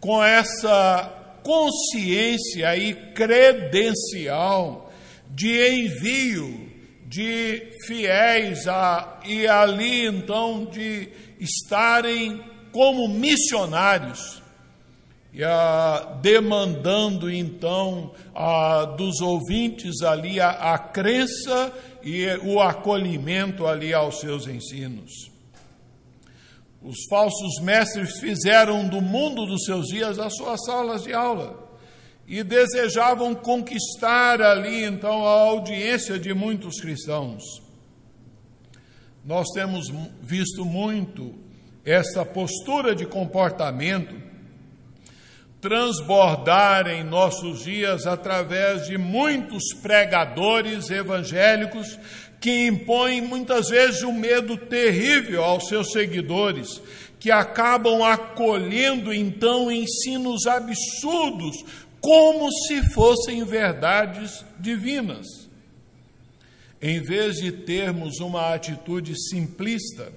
[0.00, 4.90] com essa consciência e credencial
[5.28, 6.70] de envio
[7.06, 11.08] de fiéis a, e ali então de
[11.40, 14.40] estarem como missionários,
[15.32, 23.92] e, a, demandando então a, dos ouvintes ali a, a crença e o acolhimento ali
[23.92, 25.29] aos seus ensinos.
[26.82, 31.68] Os falsos mestres fizeram do mundo dos seus dias as suas salas de aula
[32.26, 37.42] e desejavam conquistar ali então a audiência de muitos cristãos.
[39.24, 39.88] Nós temos
[40.22, 41.34] visto muito
[41.84, 44.14] essa postura de comportamento
[45.60, 51.98] transbordar em nossos dias através de muitos pregadores evangélicos
[52.40, 56.80] que impõem muitas vezes um medo terrível aos seus seguidores,
[57.18, 61.62] que acabam acolhendo então ensinos absurdos,
[62.00, 65.26] como se fossem verdades divinas.
[66.80, 70.10] Em vez de termos uma atitude simplista,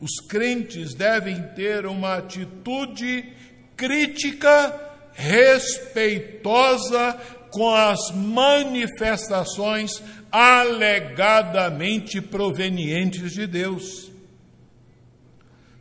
[0.00, 3.30] os crentes devem ter uma atitude
[3.76, 4.80] crítica,
[5.12, 7.20] respeitosa
[7.50, 10.02] com as manifestações
[10.36, 14.10] alegadamente provenientes de Deus.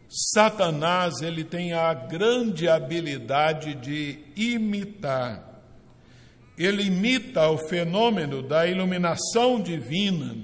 [0.09, 5.53] Satanás, ele tem a grande habilidade de imitar
[6.57, 10.35] ele imita o fenômeno da iluminação divina,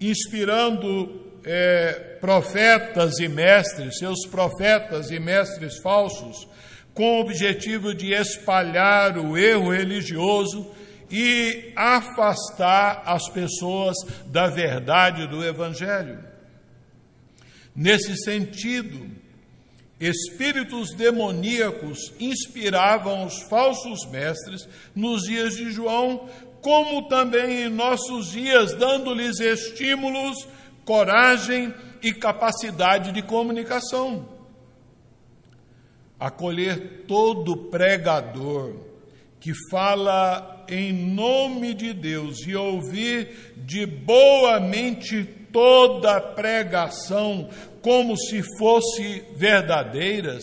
[0.00, 6.48] inspirando é, profetas e mestres, seus profetas e mestres falsos,
[6.94, 10.70] com o objetivo de espalhar o erro religioso
[11.16, 13.94] e afastar as pessoas
[14.26, 16.18] da verdade do Evangelho.
[17.72, 19.08] Nesse sentido,
[20.00, 26.28] espíritos demoníacos inspiravam os falsos mestres nos dias de João,
[26.60, 30.48] como também em nossos dias, dando-lhes estímulos,
[30.84, 34.28] coragem e capacidade de comunicação.
[36.18, 38.74] Acolher todo pregador
[39.38, 47.48] que fala em nome de Deus e ouvir de boa mente toda pregação
[47.80, 50.42] como se fosse verdadeiras,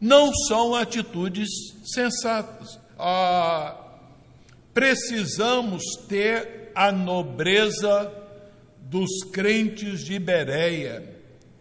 [0.00, 1.48] não são atitudes
[1.84, 2.78] sensatas.
[2.98, 3.76] Ah,
[4.72, 8.12] precisamos ter a nobreza
[8.82, 11.02] dos crentes de Bereia,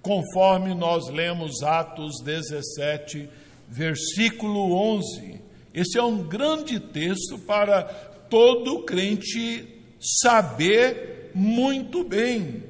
[0.02, 3.30] conforme nós lemos Atos 17,
[3.68, 5.42] versículo 11.
[5.80, 7.84] Esse é um grande texto para
[8.30, 9.66] todo crente
[9.98, 12.66] saber muito bem.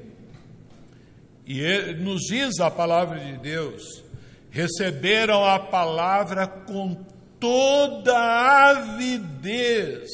[1.44, 3.82] E nos diz a palavra de Deus:
[4.48, 7.04] receberam a palavra com
[7.40, 8.16] toda
[8.70, 10.08] avidez,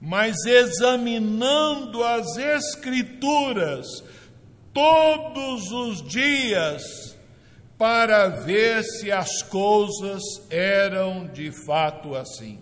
[0.00, 3.86] mas examinando as Escrituras
[4.72, 7.07] todos os dias,
[7.78, 12.58] para ver se as coisas eram de fato assim.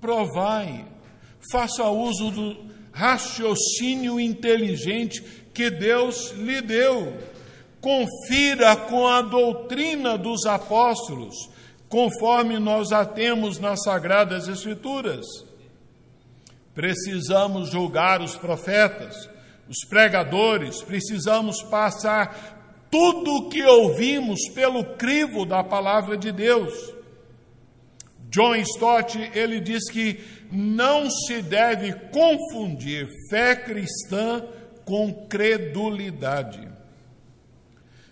[0.00, 0.84] Provai,
[1.52, 2.56] faça uso do
[2.90, 5.22] raciocínio inteligente
[5.54, 7.16] que Deus lhe deu.
[7.80, 11.34] Confira com a doutrina dos apóstolos,
[11.88, 15.24] conforme nós a temos nas Sagradas Escrituras.
[16.74, 19.28] Precisamos julgar os profetas,
[19.68, 22.61] os pregadores, precisamos passar
[22.92, 26.92] tudo o que ouvimos pelo crivo da palavra de Deus.
[28.28, 30.20] John Stott, ele diz que
[30.52, 34.44] não se deve confundir fé cristã
[34.84, 36.68] com credulidade.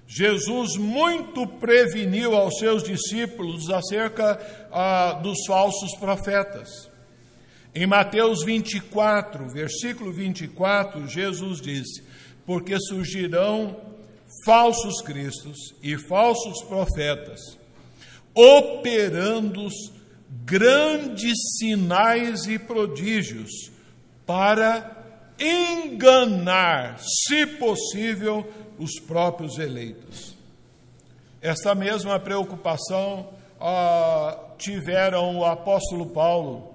[0.07, 4.41] Jesus muito preveniu aos seus discípulos acerca
[4.73, 6.91] ah, dos falsos profetas.
[7.75, 12.03] Em Mateus 24, versículo 24, Jesus disse:
[12.47, 13.90] Porque surgirão
[14.45, 17.41] falsos cristos e falsos profetas,
[18.35, 19.69] operando
[20.45, 23.71] grandes sinais e prodígios
[24.25, 24.97] para
[25.39, 28.47] enganar, se possível,
[28.79, 30.35] os próprios eleitos.
[31.41, 33.29] Esta mesma preocupação
[33.61, 36.70] ah, tiveram o apóstolo Paulo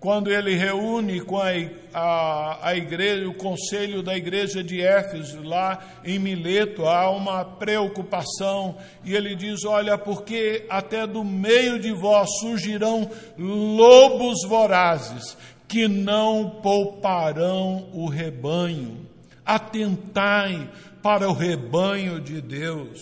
[0.00, 1.50] quando ele reúne com a,
[1.92, 8.76] a, a, igreja, o conselho da igreja de Éfeso, lá em Mileto, há uma preocupação,
[9.04, 15.36] e ele diz: Olha, porque até do meio de vós surgirão lobos vorazes,
[15.66, 19.04] que não pouparão o rebanho.
[19.44, 20.70] Atentai
[21.02, 23.00] para o rebanho de Deus.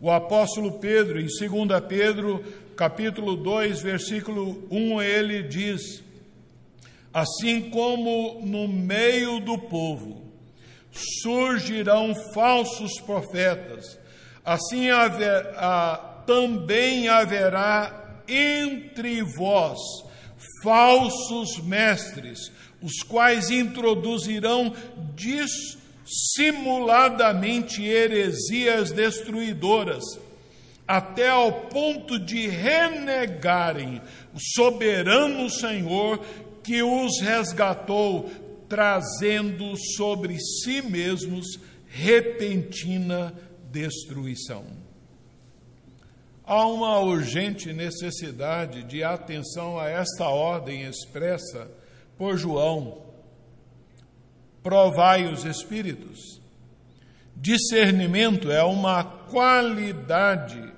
[0.00, 2.44] O apóstolo Pedro, em 2 Pedro,
[2.76, 6.06] capítulo 2, versículo 1, ele diz:
[7.18, 10.22] Assim como no meio do povo
[11.20, 13.98] surgirão falsos profetas,
[14.44, 19.80] assim haver, ah, também haverá entre vós
[20.62, 24.72] falsos mestres, os quais introduzirão
[25.16, 30.04] dissimuladamente heresias destruidoras,
[30.86, 34.00] até ao ponto de renegarem
[34.32, 36.20] o soberano Senhor
[36.68, 38.30] que os resgatou,
[38.68, 43.32] trazendo sobre si mesmos repentina
[43.72, 44.66] destruição.
[46.44, 51.70] Há uma urgente necessidade de atenção a esta ordem expressa
[52.18, 52.98] por João.
[54.62, 56.38] Provai os espíritos.
[57.34, 60.70] Discernimento é uma qualidade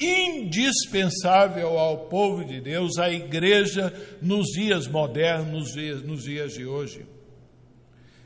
[0.00, 3.92] indispensável ao povo de Deus, à igreja
[4.22, 5.74] nos dias modernos,
[6.04, 7.04] nos dias de hoje.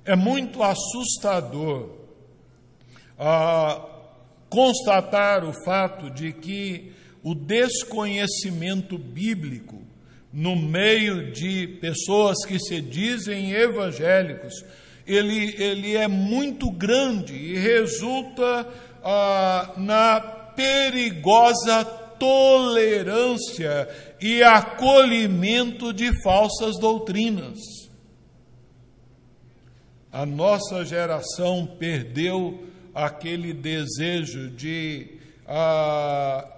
[0.05, 1.91] É muito assustador
[3.19, 3.85] ah,
[4.49, 9.83] constatar o fato de que o desconhecimento bíblico
[10.33, 14.53] no meio de pessoas que se dizem evangélicos,
[15.07, 18.69] ele, ele é muito grande e resulta
[19.03, 21.85] ah, na perigosa
[22.19, 23.89] tolerância
[24.21, 27.59] e acolhimento de falsas doutrinas.
[30.11, 36.49] A nossa geração perdeu aquele desejo de ah,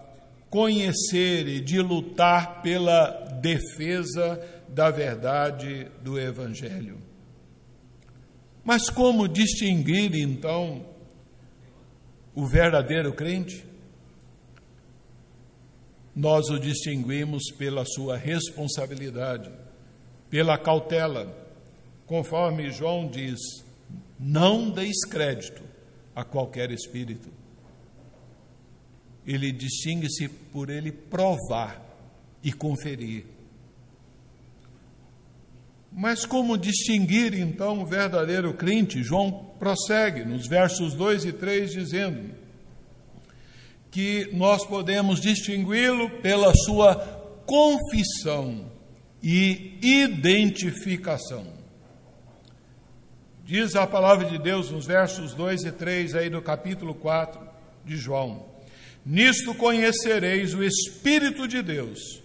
[0.50, 6.98] conhecer e de lutar pela defesa da verdade do Evangelho.
[8.64, 10.84] Mas como distinguir então
[12.34, 13.65] o verdadeiro crente?
[16.16, 19.52] Nós o distinguimos pela sua responsabilidade,
[20.30, 21.30] pela cautela,
[22.06, 23.38] conforme João diz:
[24.18, 25.62] não deis crédito
[26.14, 27.28] a qualquer espírito.
[29.26, 31.84] Ele distingue-se por ele provar
[32.42, 33.26] e conferir.
[35.92, 39.02] Mas como distinguir então o verdadeiro crente?
[39.02, 42.45] João prossegue nos versos 2 e 3 dizendo
[43.96, 46.96] que nós podemos distingui-lo pela sua
[47.46, 48.70] confissão
[49.22, 51.46] e identificação.
[53.42, 57.40] Diz a palavra de Deus nos versos 2 e 3 aí do capítulo 4
[57.86, 58.44] de João:
[59.02, 62.22] Nisto conhecereis o Espírito de Deus.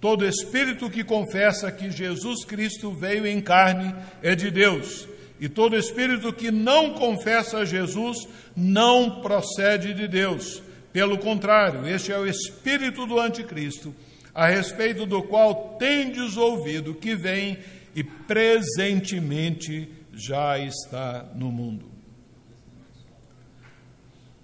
[0.00, 3.92] Todo espírito que confessa que Jesus Cristo veio em carne
[4.22, 5.08] é de Deus,
[5.40, 10.67] e todo espírito que não confessa Jesus não procede de Deus.
[10.92, 13.94] Pelo contrário, este é o espírito do anticristo,
[14.34, 17.58] a respeito do qual tendes ouvido que vem
[17.94, 21.90] e presentemente já está no mundo.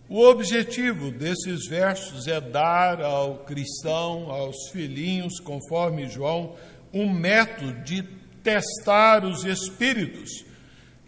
[0.09, 6.55] O objetivo desses versos é dar ao cristão, aos filhinhos, conforme João,
[6.92, 8.03] um método de
[8.42, 10.45] testar os espíritos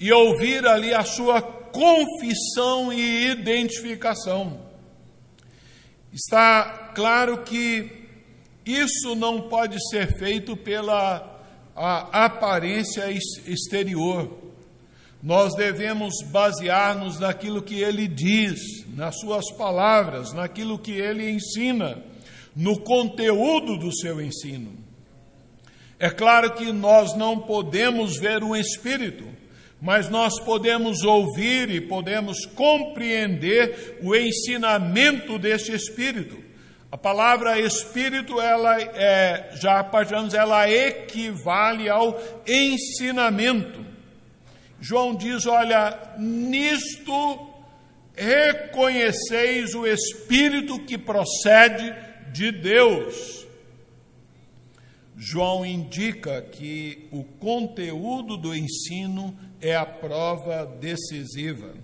[0.00, 4.65] e ouvir ali a sua confissão e identificação.
[6.16, 7.92] Está claro que
[8.64, 11.42] isso não pode ser feito pela
[11.74, 14.34] aparência exterior.
[15.22, 22.02] Nós devemos basear-nos naquilo que ele diz, nas suas palavras, naquilo que ele ensina,
[22.54, 24.72] no conteúdo do seu ensino.
[25.98, 29.35] É claro que nós não podemos ver um espírito,
[29.80, 36.44] mas nós podemos ouvir e podemos compreender o ensinamento deste espírito.
[36.90, 43.84] A palavra espírito, ela é, já partilhamos, ela equivale ao ensinamento.
[44.80, 47.50] João diz: olha, nisto
[48.16, 51.94] reconheceis o Espírito que procede
[52.32, 53.46] de Deus.
[55.16, 59.36] João indica que o conteúdo do ensino
[59.68, 61.74] é a prova decisiva.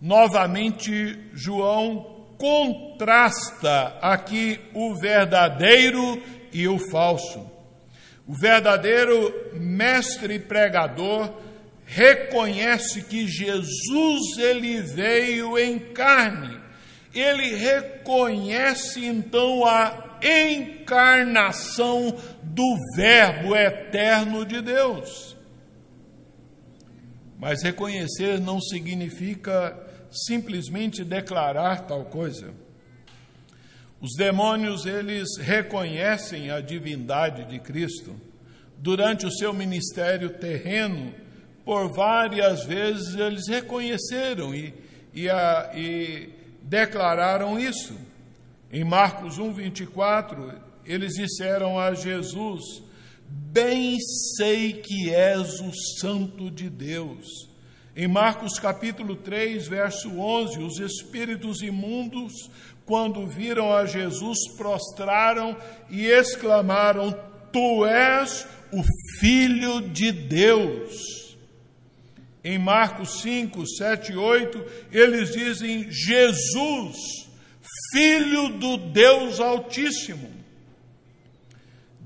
[0.00, 7.50] Novamente, João contrasta aqui o verdadeiro e o falso.
[8.26, 11.32] O verdadeiro mestre pregador
[11.86, 16.58] reconhece que Jesus ele veio em carne.
[17.14, 25.37] Ele reconhece então a encarnação do Verbo eterno de Deus.
[27.38, 29.76] Mas reconhecer não significa
[30.10, 32.52] simplesmente declarar tal coisa.
[34.00, 38.14] Os demônios, eles reconhecem a divindade de Cristo.
[38.76, 41.12] Durante o seu ministério terreno,
[41.64, 44.72] por várias vezes eles reconheceram e,
[45.12, 46.30] e, a, e
[46.62, 47.94] declararam isso.
[48.72, 52.82] Em Marcos 1, 24, eles disseram a Jesus:
[53.28, 53.98] Bem
[54.36, 55.70] sei que és o
[56.00, 57.48] Santo de Deus.
[57.94, 62.32] Em Marcos capítulo 3, verso 11, os espíritos imundos,
[62.86, 65.56] quando viram a Jesus, prostraram
[65.90, 67.12] e exclamaram:
[67.52, 68.82] Tu és o
[69.18, 71.36] Filho de Deus.
[72.42, 76.96] Em Marcos 5, 7 e 8, eles dizem Jesus,
[77.92, 80.38] Filho do Deus Altíssimo.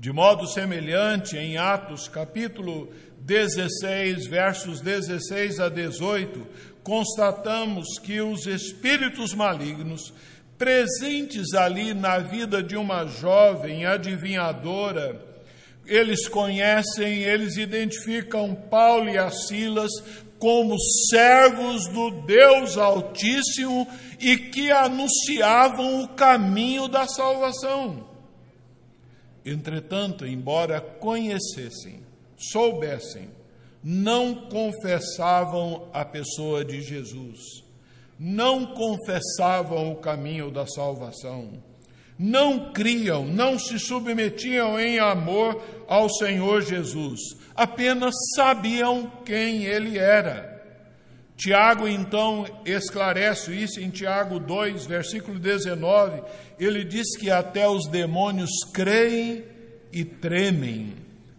[0.03, 2.89] De modo semelhante, em Atos capítulo
[3.19, 6.45] 16, versos 16 a 18,
[6.83, 10.13] constatamos que os espíritos malignos
[10.57, 15.21] presentes ali na vida de uma jovem adivinhadora,
[15.85, 19.89] eles conhecem, eles identificam Paulo e as Silas
[20.37, 20.75] como
[21.09, 23.87] servos do Deus Altíssimo
[24.19, 28.11] e que anunciavam o caminho da salvação.
[29.45, 32.01] Entretanto, embora conhecessem,
[32.37, 33.29] soubessem,
[33.83, 37.63] não confessavam a pessoa de Jesus,
[38.17, 41.61] não confessavam o caminho da salvação,
[42.17, 47.19] não criam, não se submetiam em amor ao Senhor Jesus,
[47.53, 50.52] apenas sabiam quem ele era.
[51.43, 56.23] Tiago então esclarece isso em Tiago 2, versículo 19.
[56.57, 59.43] Ele diz que até os demônios creem
[59.91, 60.93] e tremem,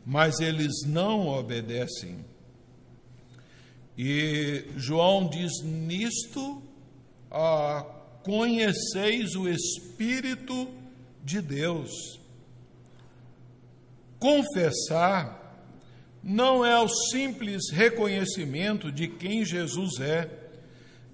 [0.04, 2.22] mas eles não obedecem.
[3.96, 6.62] E João diz: Nisto
[7.30, 7.86] ah,
[8.22, 10.68] conheceis o Espírito
[11.24, 12.20] de Deus.
[14.18, 15.43] Confessar
[16.24, 20.26] não é o simples reconhecimento de quem Jesus é,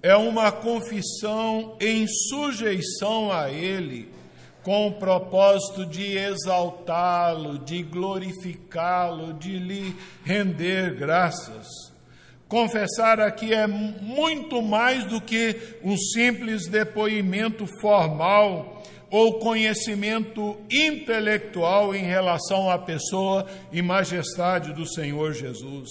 [0.01, 4.09] é uma confissão em sujeição a Ele,
[4.63, 11.67] com o propósito de exaltá-lo, de glorificá-lo, de lhe render graças.
[12.47, 18.81] Confessar aqui é muito mais do que um simples depoimento formal
[19.11, 25.89] ou conhecimento intelectual em relação à pessoa e majestade do Senhor Jesus.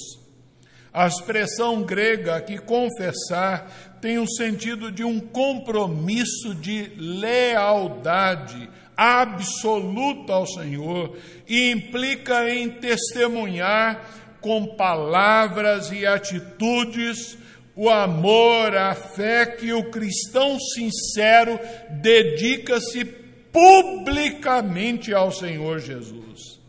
[0.93, 10.47] A expressão grega aqui, confessar, tem o sentido de um compromisso de lealdade absoluta ao
[10.47, 11.17] Senhor
[11.47, 14.01] e implica em testemunhar
[14.41, 17.39] com palavras e atitudes
[17.75, 21.59] o amor, a fé que o cristão sincero
[21.91, 23.05] dedica-se
[23.53, 26.61] publicamente ao Senhor Jesus.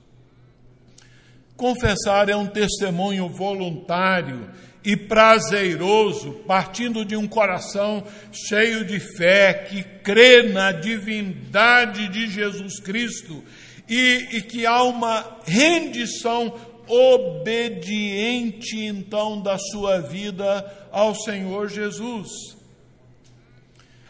[1.56, 4.50] Confessar é um testemunho voluntário
[4.84, 12.80] e prazeroso, partindo de um coração cheio de fé, que crê na divindade de Jesus
[12.80, 13.44] Cristo
[13.88, 16.54] e, e que há uma rendição
[16.92, 22.30] obediente então da sua vida ao Senhor Jesus.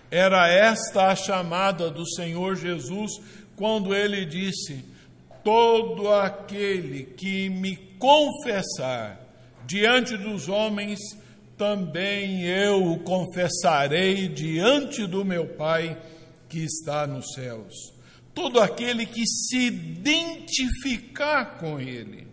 [0.09, 3.11] Era esta a chamada do Senhor Jesus
[3.55, 4.83] quando ele disse:
[5.43, 9.21] Todo aquele que me confessar
[9.65, 10.99] diante dos homens,
[11.57, 15.95] também eu o confessarei diante do meu Pai
[16.49, 17.93] que está nos céus.
[18.33, 22.30] Todo aquele que se identificar com Ele.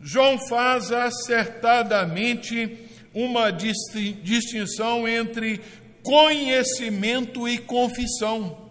[0.00, 2.78] João faz acertadamente
[3.12, 5.60] uma distinção entre
[6.02, 8.70] conhecimento e confissão.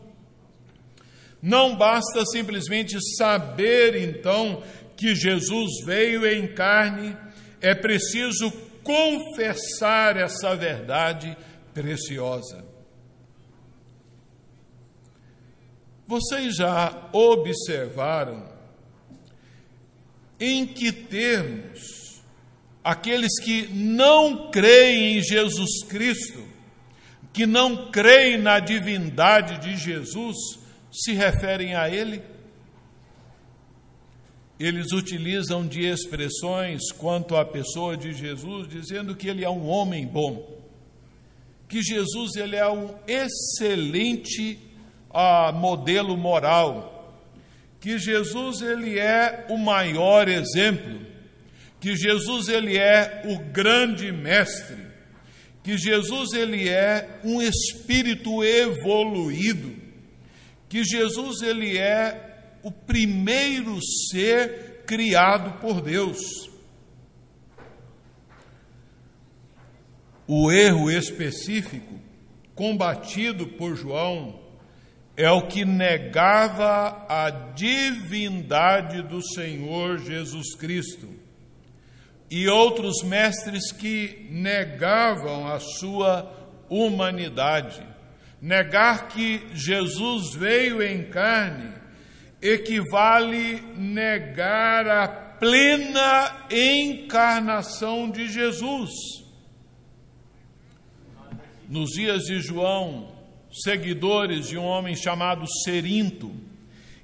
[1.42, 4.64] Não basta simplesmente saber, então,
[4.98, 7.16] que Jesus veio em carne,
[7.62, 8.52] é preciso
[8.84, 11.38] confessar essa verdade
[11.74, 12.66] preciosa.
[16.08, 18.59] Vocês já observaram
[20.40, 22.22] em que termos
[22.84, 26.44] aqueles que não creem em Jesus Cristo,
[27.34, 30.36] que não creem na divindade de Jesus,
[30.92, 32.22] se referem a Ele?
[34.60, 40.06] Eles utilizam de expressões quanto à pessoa de Jesus, dizendo que ele é um homem
[40.06, 40.60] bom,
[41.70, 44.60] que Jesus ele é um excelente
[45.12, 46.99] ah, modelo moral,
[47.80, 51.00] que Jesus ele é o maior exemplo,
[51.80, 54.78] que Jesus ele é o grande mestre,
[55.64, 59.76] que Jesus ele é um espírito evoluído,
[60.68, 63.80] que Jesus ele é o primeiro
[64.12, 66.50] ser criado por Deus.
[70.28, 72.00] O erro específico
[72.54, 74.49] combatido por João
[75.20, 81.10] é o que negava a divindade do Senhor Jesus Cristo.
[82.32, 86.32] E outros mestres que negavam a sua
[86.70, 87.86] humanidade.
[88.42, 91.74] Negar que Jesus veio em carne
[92.42, 98.90] equivale negar a plena encarnação de Jesus.
[101.68, 103.19] Nos dias de João,
[103.52, 106.32] seguidores de um homem chamado Serinto,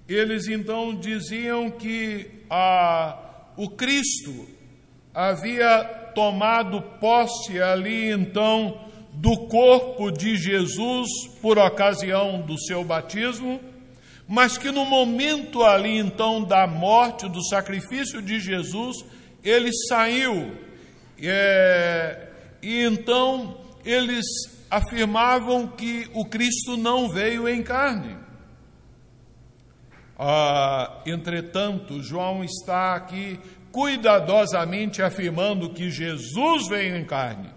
[0.07, 3.17] eles então diziam que a,
[3.57, 4.47] o Cristo
[5.13, 5.83] havia
[6.13, 8.79] tomado posse ali então
[9.13, 11.09] do corpo de Jesus
[11.41, 13.59] por ocasião do seu batismo,
[14.27, 18.97] mas que no momento ali então da morte, do sacrifício de Jesus,
[19.43, 20.55] ele saiu.
[21.21, 22.27] É,
[22.61, 24.25] e então eles
[24.69, 28.17] afirmavam que o Cristo não veio em carne.
[30.17, 33.39] Ah, entretanto, João está aqui
[33.71, 37.49] cuidadosamente afirmando que Jesus veio em carne.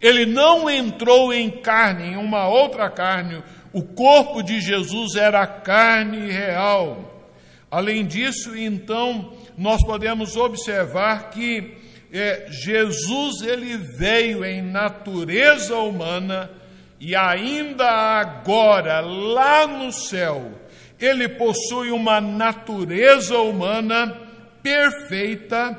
[0.00, 3.42] Ele não entrou em carne, em uma outra carne,
[3.72, 7.30] O corpo de Jesus era carne real.
[7.70, 11.74] Além disso, então, nós podemos observar que
[12.16, 16.50] é, Jesus ele veio em natureza humana
[16.98, 20.50] e ainda agora, lá no céu,
[20.98, 24.16] ele possui uma natureza humana
[24.62, 25.78] perfeita,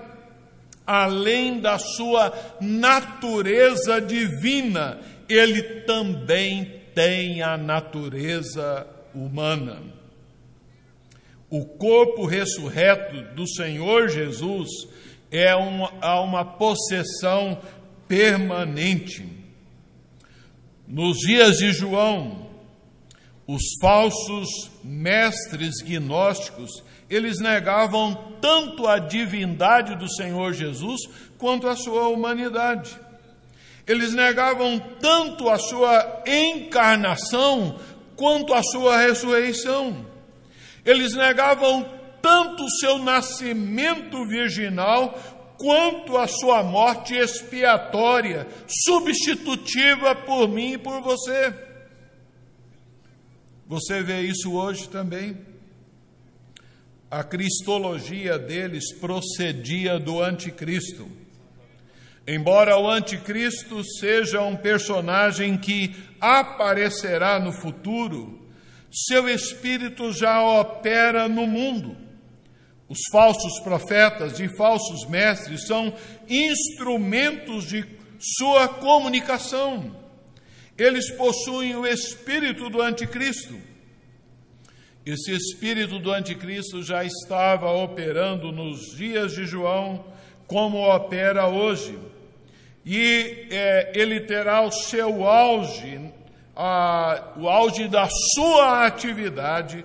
[0.86, 2.32] além da sua
[2.62, 9.82] natureza divina, ele também tem a natureza humana.
[11.50, 14.70] O corpo ressurreto do Senhor Jesus
[15.32, 17.60] é uma, uma possessão
[18.08, 19.28] permanente.
[20.88, 22.48] Nos dias de João,
[23.46, 31.02] os falsos mestres gnósticos, eles negavam tanto a divindade do Senhor Jesus
[31.38, 32.98] quanto a sua humanidade.
[33.86, 37.80] Eles negavam tanto a sua encarnação
[38.18, 40.06] quanto a sua ressurreição.
[40.86, 41.97] Eles negavam
[42.28, 45.18] tanto o seu nascimento virginal
[45.58, 48.46] quanto a sua morte expiatória,
[48.86, 51.54] substitutiva por mim e por você.
[53.66, 55.38] Você vê isso hoje também?
[57.10, 61.10] A cristologia deles procedia do anticristo.
[62.28, 68.46] Embora o anticristo seja um personagem que aparecerá no futuro,
[68.92, 72.07] seu espírito já opera no mundo.
[72.90, 75.94] Os falsos profetas e falsos mestres são
[76.30, 77.86] instrumentos de
[78.20, 79.96] sua comunicação.
[80.78, 83.56] Eles possuem o espírito do anticristo.
[85.06, 90.06] Esse espírito do anticristo já estava operando nos dias de João,
[90.46, 91.98] como opera hoje.
[92.86, 96.00] E é, ele terá o seu auge,
[96.56, 99.84] a, o auge da sua atividade,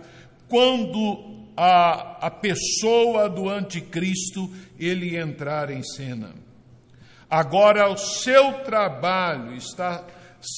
[0.49, 6.35] quando a, a pessoa do anticristo ele entrar em cena.
[7.29, 10.07] Agora o seu trabalho está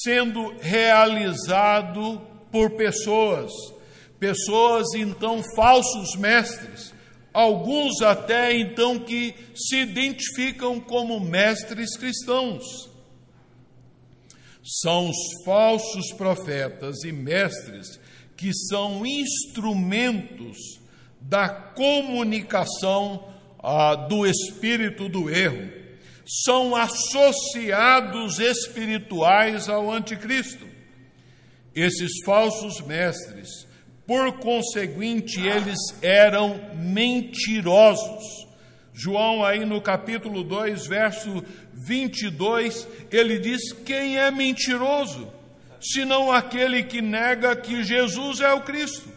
[0.03, 2.21] sendo realizado
[2.51, 3.53] por pessoas,
[4.19, 6.93] pessoas então falsos mestres,
[7.33, 12.65] alguns até então que se identificam como mestres cristãos.
[14.65, 18.01] São os falsos profetas e mestres
[18.37, 20.57] que são instrumentos
[21.29, 23.29] da comunicação
[23.63, 25.71] ah, do espírito do erro.
[26.45, 30.67] São associados espirituais ao anticristo.
[31.75, 33.67] Esses falsos mestres,
[34.07, 38.47] por conseguinte, eles eram mentirosos.
[38.93, 45.33] João, aí no capítulo 2, verso 22, ele diz: Quem é mentiroso?
[45.81, 49.14] Senão aquele que nega que Jesus é o Cristo.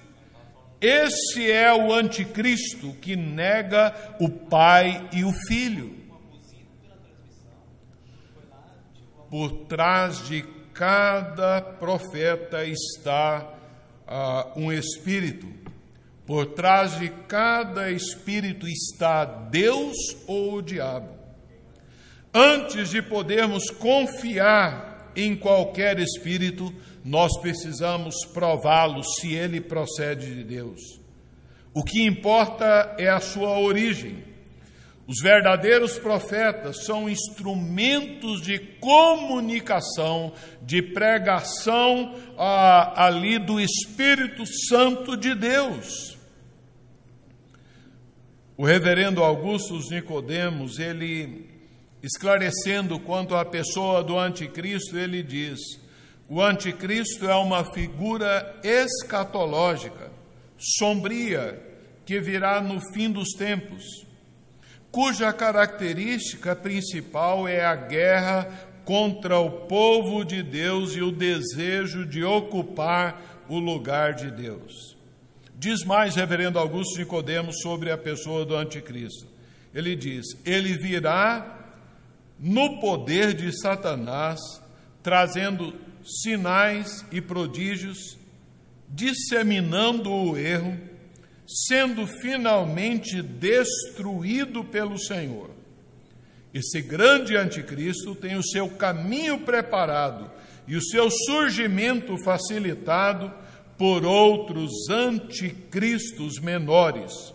[0.79, 5.95] Esse é o anticristo que nega o Pai e o Filho.
[9.29, 13.53] Por trás de cada profeta está
[14.07, 15.47] uh, um espírito.
[16.25, 19.95] Por trás de cada espírito está Deus
[20.27, 21.17] ou o diabo.
[22.33, 26.71] Antes de podermos confiar em qualquer espírito,
[27.07, 30.81] nós precisamos prová-lo se ele procede de Deus.
[31.73, 34.25] O que importa é a sua origem.
[35.07, 45.33] Os verdadeiros profetas são instrumentos de comunicação, de pregação ah, ali do Espírito Santo de
[45.33, 46.17] Deus.
[48.57, 51.49] O reverendo Augusto Nicodemos, ele
[52.03, 55.86] esclarecendo quanto à pessoa do anticristo, ele diz:
[56.29, 60.11] o anticristo é uma figura escatológica,
[60.57, 61.61] sombria,
[62.05, 64.05] que virá no fim dos tempos,
[64.91, 68.49] cuja característica principal é a guerra
[68.83, 74.97] contra o povo de Deus e o desejo de ocupar o lugar de Deus.
[75.55, 79.27] Diz mais reverendo Augusto Nicodemos sobre a pessoa do anticristo.
[79.73, 81.57] Ele diz: "Ele virá
[82.39, 84.39] no poder de Satanás,
[85.01, 85.73] trazendo
[86.07, 88.17] sinais e prodígios,
[88.89, 90.77] disseminando o erro,
[91.67, 95.49] sendo finalmente destruído pelo Senhor.
[96.53, 100.31] Esse grande anticristo tem o seu caminho preparado
[100.67, 103.31] e o seu surgimento facilitado
[103.77, 107.33] por outros anticristos menores.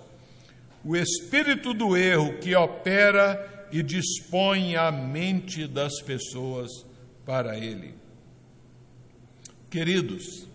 [0.85, 6.71] O espírito do erro que opera e dispõe a mente das pessoas
[7.25, 8.02] para ele.
[9.73, 10.47] Queridos,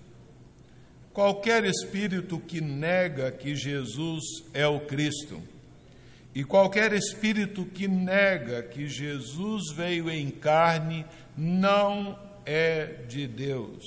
[1.11, 5.41] qualquer espírito que nega que Jesus é o Cristo,
[6.35, 11.03] e qualquer espírito que nega que Jesus veio em carne,
[11.35, 12.15] não
[12.45, 13.83] é de Deus.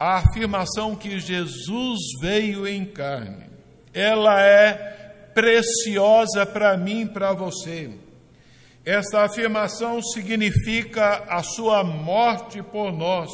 [0.00, 3.44] A afirmação que Jesus veio em carne,
[3.92, 4.72] ela é
[5.34, 7.90] preciosa para mim e para você.
[8.88, 13.30] Esta afirmação significa a sua morte por nós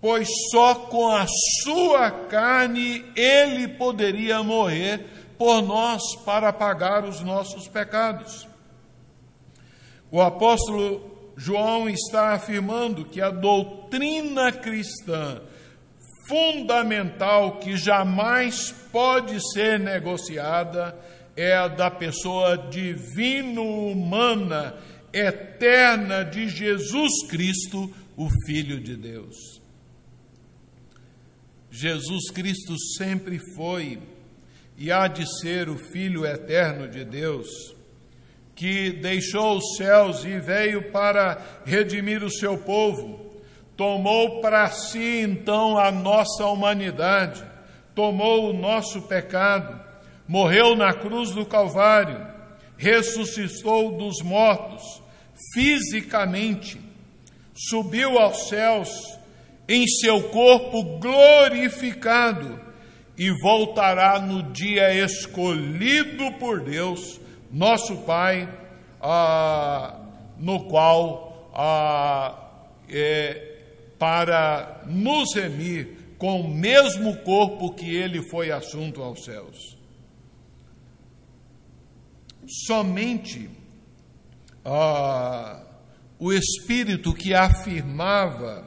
[0.00, 1.26] pois só com a
[1.62, 5.04] sua carne ele poderia morrer
[5.36, 8.48] por nós para pagar os nossos pecados.
[10.10, 15.40] O apóstolo João está afirmando que a doutrina cristã
[16.28, 20.96] fundamental que jamais pode ser negociada
[21.38, 24.74] é a da pessoa divino-humana,
[25.12, 29.62] eterna de Jesus Cristo, o Filho de Deus.
[31.70, 34.00] Jesus Cristo sempre foi
[34.76, 37.46] e há de ser o Filho eterno de Deus,
[38.56, 43.40] que deixou os céus e veio para redimir o seu povo,
[43.76, 47.44] tomou para si então a nossa humanidade,
[47.94, 49.86] tomou o nosso pecado,
[50.28, 52.24] morreu na cruz do Calvário,
[52.76, 55.02] ressuscitou dos mortos,
[55.54, 56.78] fisicamente,
[57.54, 59.18] subiu aos céus
[59.66, 62.60] em seu corpo glorificado
[63.16, 67.20] e voltará no dia escolhido por Deus,
[67.50, 68.48] nosso Pai,
[69.00, 69.98] ah,
[70.38, 72.34] no qual ah,
[72.88, 73.56] é,
[73.98, 79.77] para nos remir com o mesmo corpo que ele foi assunto aos céus.
[82.48, 83.50] Somente
[84.64, 85.62] ah,
[86.18, 88.66] o Espírito que afirmava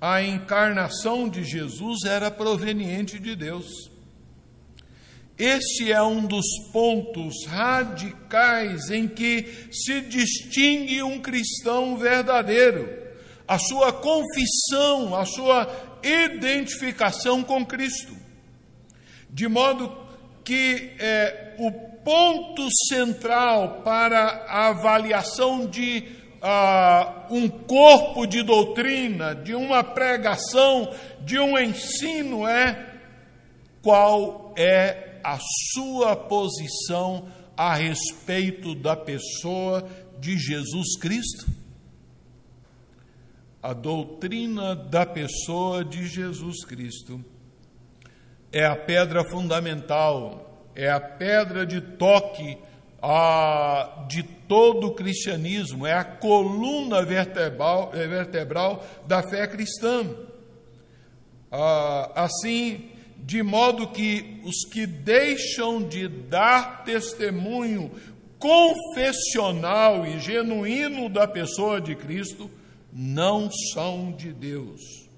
[0.00, 3.90] a encarnação de Jesus era proveniente de Deus.
[5.38, 12.88] Este é um dos pontos radicais em que se distingue um cristão verdadeiro,
[13.46, 15.70] a sua confissão, a sua
[16.02, 18.16] identificação com Cristo.
[19.30, 19.96] De modo
[20.44, 21.70] que é, o
[22.08, 26.04] ponto central para a avaliação de
[26.40, 30.90] ah, um corpo de doutrina, de uma pregação,
[31.20, 32.94] de um ensino é
[33.82, 35.38] qual é a
[35.74, 39.86] sua posição a respeito da pessoa
[40.18, 41.46] de Jesus Cristo.
[43.62, 47.22] A doutrina da pessoa de Jesus Cristo
[48.50, 50.47] é a pedra fundamental,
[50.78, 52.56] é a pedra de toque
[53.02, 60.06] a, de todo o cristianismo, é a coluna vertebral, é, vertebral da fé cristã.
[61.50, 67.90] Ah, assim, de modo que os que deixam de dar testemunho
[68.38, 72.48] confessional e genuíno da pessoa de Cristo
[72.92, 75.08] não são de Deus.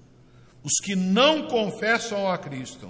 [0.63, 2.89] Os que não confessam a Cristo,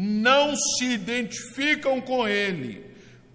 [0.00, 2.86] não se identificam com Ele,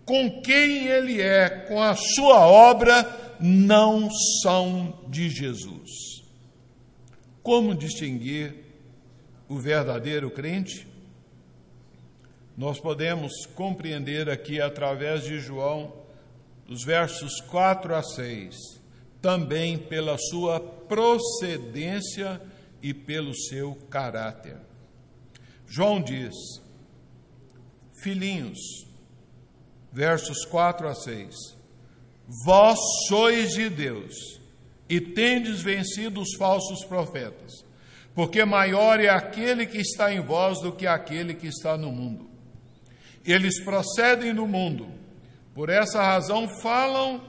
[0.06, 4.10] com quem ele é, com a sua obra, não
[4.42, 6.24] são de Jesus.
[7.42, 8.56] Como distinguir
[9.50, 10.88] o verdadeiro crente?
[12.58, 15.92] Nós podemos compreender aqui através de João,
[16.66, 18.56] dos versos 4 a 6,
[19.22, 22.42] também pela sua procedência
[22.82, 24.56] e pelo seu caráter.
[25.68, 26.34] João diz:
[28.02, 28.60] Filhinhos,
[29.92, 31.36] versos 4 a 6.
[32.46, 34.14] Vós sois de Deus
[34.90, 37.66] e tendes vencido os falsos profetas,
[38.14, 42.30] porque maior é aquele que está em vós do que aquele que está no mundo.
[43.26, 44.88] Eles procedem do mundo,
[45.54, 47.22] por essa razão falam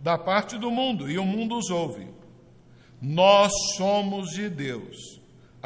[0.00, 2.08] da parte do mundo e o mundo os ouve.
[3.00, 5.17] Nós somos de Deus.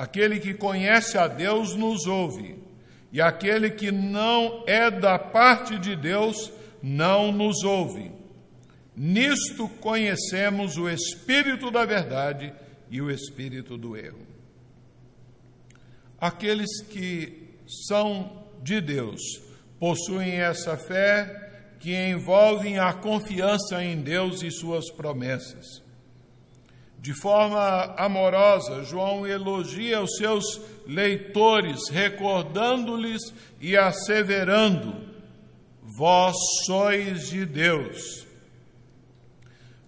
[0.03, 2.59] Aquele que conhece a Deus nos ouve
[3.13, 6.51] e aquele que não é da parte de Deus
[6.83, 8.11] não nos ouve.
[8.97, 12.53] Nisto conhecemos o espírito da verdade
[12.91, 14.27] e o espírito do erro.
[16.19, 17.55] Aqueles que
[17.87, 19.21] são de Deus
[19.79, 25.82] possuem essa fé que envolve a confiança em Deus e suas promessas.
[27.03, 34.95] De forma amorosa, João elogia os seus leitores, recordando-lhes e asseverando:
[35.99, 38.25] Vós sois de Deus.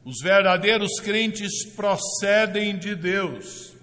[0.04, 3.76] Os verdadeiros crentes procedem de Deus,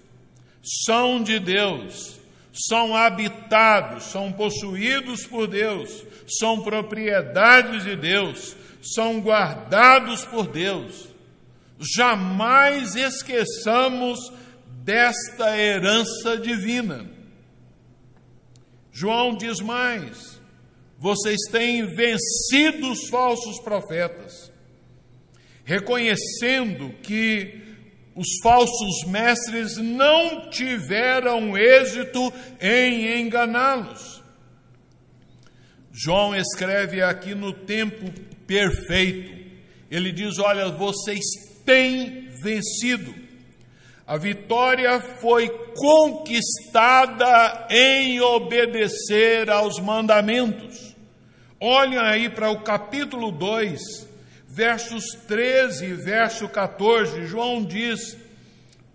[0.86, 2.20] são de Deus,
[2.52, 11.11] são habitados, são possuídos por Deus, são propriedades de Deus, são guardados por Deus.
[11.82, 14.20] Jamais esqueçamos
[14.84, 17.10] desta herança divina.
[18.92, 20.40] João diz mais:
[21.00, 24.52] vocês têm vencido os falsos profetas,
[25.66, 27.60] reconhecendo que
[28.16, 34.22] os falsos mestres não tiveram êxito em enganá-los.
[35.92, 38.12] João escreve aqui no tempo
[38.46, 39.42] perfeito.
[39.90, 41.20] Ele diz: Olha, vocês
[41.66, 43.14] têm vencido.
[44.05, 50.95] A vitória foi conquistada em obedecer aos mandamentos.
[51.59, 53.80] Olhem aí para o capítulo 2,
[54.47, 58.18] versos 13 e verso 14, João diz: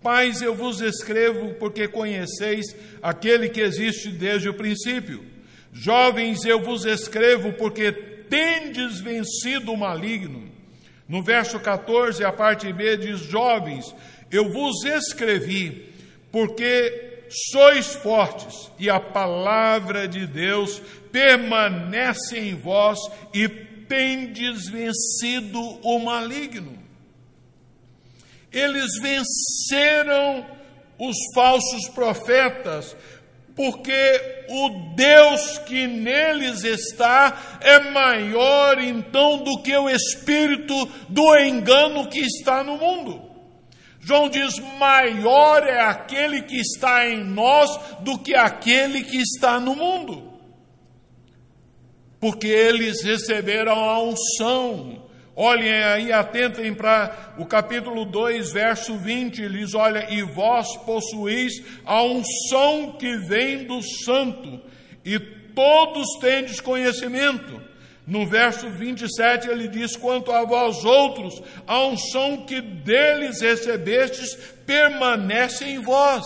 [0.03, 5.25] Pais, eu vos escrevo porque conheceis aquele que existe desde o princípio.
[5.73, 10.56] Jovens, eu vos escrevo porque tendes vencido o maligno.
[11.07, 13.95] No verso 14, a parte B diz: Jovens,
[14.29, 15.93] eu vos escrevi
[16.31, 20.81] porque sois fortes e a palavra de Deus
[21.11, 22.99] permanece em vós
[23.33, 26.77] e tendes vencido o maligno.
[28.51, 30.45] Eles venceram
[30.99, 32.95] os falsos profetas,
[33.57, 42.07] porque o Deus que neles está é maior então do que o espírito do engano
[42.07, 43.21] que está no mundo.
[43.99, 49.75] João diz: maior é aquele que está em nós do que aquele que está no
[49.75, 50.27] mundo
[52.19, 55.06] porque eles receberam a unção.
[55.39, 61.61] Olhem aí, atentem para o capítulo 2, verso 20, ele diz: Olha, e vós possuís
[61.85, 64.59] a unção que vem do santo,
[65.05, 67.61] e todos tendes conhecimento.
[68.07, 74.35] No verso 27 ele diz: Quanto a vós outros, a unção que deles recebestes
[74.65, 76.25] permanece em vós.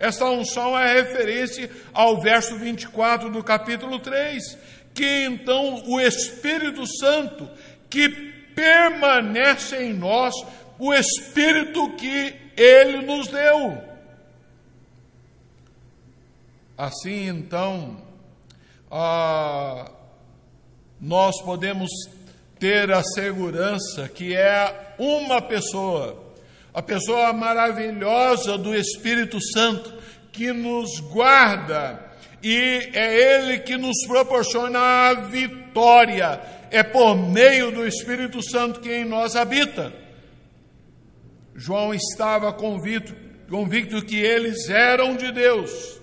[0.00, 4.66] Essa unção é referência ao verso 24 do capítulo 3
[4.96, 7.46] que então o Espírito Santo,
[7.88, 8.08] que
[8.54, 10.34] permanece em nós,
[10.78, 13.82] o Espírito que ele nos deu.
[16.76, 17.96] Assim, então,
[18.90, 19.90] ah,
[21.00, 21.90] nós podemos
[22.58, 26.34] ter a segurança que é uma pessoa,
[26.72, 29.94] a pessoa maravilhosa do Espírito Santo,
[30.32, 32.06] que nos guarda
[32.42, 36.40] e é Ele que nos proporciona a vitória.
[36.70, 39.92] É por meio do Espírito Santo que em nós habita.
[41.54, 43.14] João estava convicto,
[43.48, 46.00] convicto que eles eram de Deus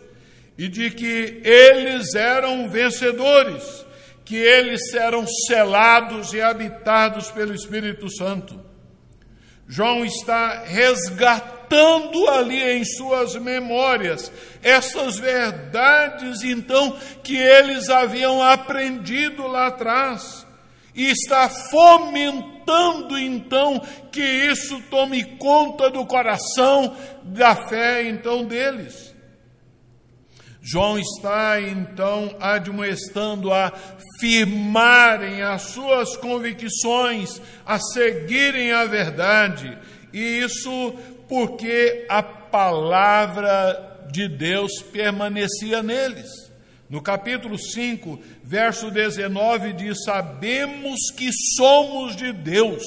[0.58, 3.86] e de que eles eram vencedores,
[4.26, 8.60] que eles eram selados e habitados pelo Espírito Santo.
[9.68, 19.68] João está resgatando ali em suas memórias essas verdades, então, que eles haviam aprendido lá
[19.68, 20.46] atrás,
[20.96, 23.82] e está fomentando, então,
[24.12, 29.14] que isso tome conta do coração, da fé, então, deles.
[30.66, 33.74] João está então admoestando a
[34.20, 39.78] firmarem as suas convicções, a seguirem a verdade,
[40.14, 40.94] e isso
[41.28, 46.43] porque a palavra de Deus permanecia neles.
[46.94, 52.84] No capítulo 5, verso 19 diz: Sabemos que somos de Deus,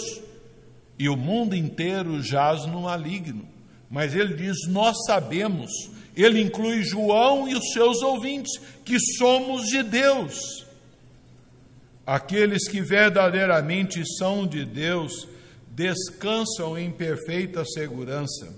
[0.97, 3.49] e o mundo inteiro jaz no maligno.
[3.91, 5.73] Mas ele diz: Nós sabemos
[6.17, 10.65] ele inclui João e os seus ouvintes, que somos de Deus.
[12.07, 15.27] Aqueles que verdadeiramente são de Deus
[15.69, 18.55] descansam em perfeita segurança.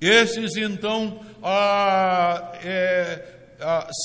[0.00, 3.37] Esses então ah, é,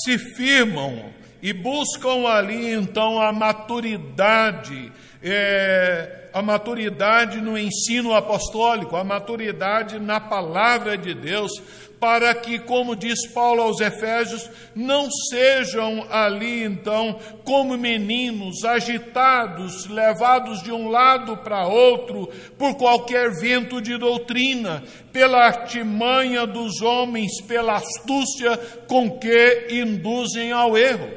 [0.04, 4.90] se firmam e buscam ali então a maturidade,
[5.22, 11.52] é, a maturidade no ensino apostólico, a maturidade na palavra de Deus,
[12.00, 20.60] para que, como diz Paulo aos Efésios, não sejam ali então como meninos agitados, levados
[20.60, 22.28] de um lado para outro
[22.58, 24.82] por qualquer vento de doutrina,
[25.12, 28.56] pela artimanha dos homens, pela astúcia
[28.88, 31.08] com que induzem ao erro.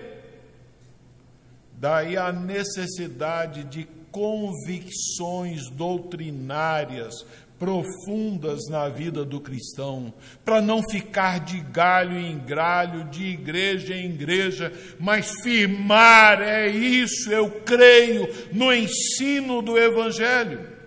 [1.74, 7.26] Daí a necessidade de convicções doutrinárias
[7.60, 10.14] profundas na vida do cristão,
[10.45, 17.32] para não ficar de galho em galho, de igreja em igreja, mas firmar, é isso,
[17.32, 20.78] eu creio no ensino do Evangelho.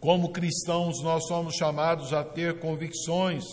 [0.00, 3.44] Como cristãos, nós somos chamados a ter convicções.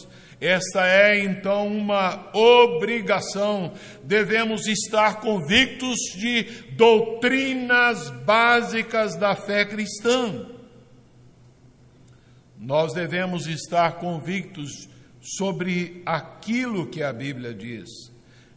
[0.43, 3.71] Esta é então uma obrigação.
[4.03, 10.45] Devemos estar convictos de doutrinas básicas da fé cristã.
[12.59, 14.89] Nós devemos estar convictos
[15.21, 17.87] sobre aquilo que a Bíblia diz.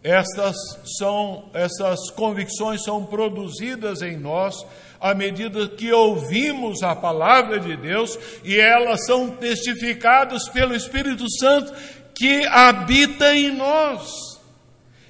[0.02, 0.56] Estas
[0.98, 4.56] são essas convicções são produzidas em nós
[5.00, 11.72] à medida que ouvimos a palavra de Deus e elas são testificadas pelo Espírito Santo
[12.14, 14.36] que habita em nós.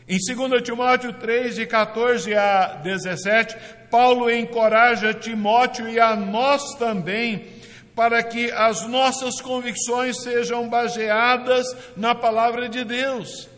[0.09, 3.57] Em 2 Timóteo 3, de 14 a 17,
[3.91, 7.57] Paulo encoraja Timóteo e a nós também
[7.97, 11.67] para que as nossas convicções sejam baseadas
[11.97, 13.49] na palavra de Deus.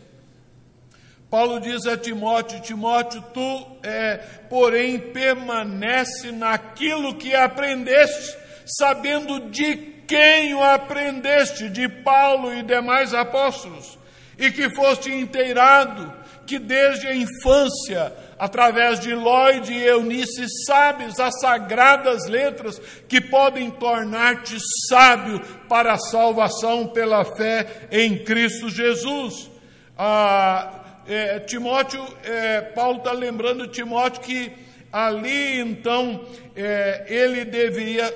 [1.29, 4.17] Paulo diz a Timóteo: Timóteo, tu, é,
[4.49, 9.75] porém, permanece naquilo que aprendeste, sabendo de
[10.07, 13.97] quem o aprendeste, de Paulo e demais apóstolos,
[14.37, 16.11] e que foste inteirado,
[16.47, 23.69] que desde a infância através de Lloyd e Eunice, sabes as sagradas letras que podem
[23.69, 24.57] tornar-te
[24.87, 29.51] sábio para a salvação pela fé em Cristo Jesus.
[29.97, 30.78] Ah,
[31.09, 34.51] é, Timóteo, é, Paulo está lembrando Timóteo que
[34.91, 36.23] ali então
[36.55, 38.13] é, ele deveria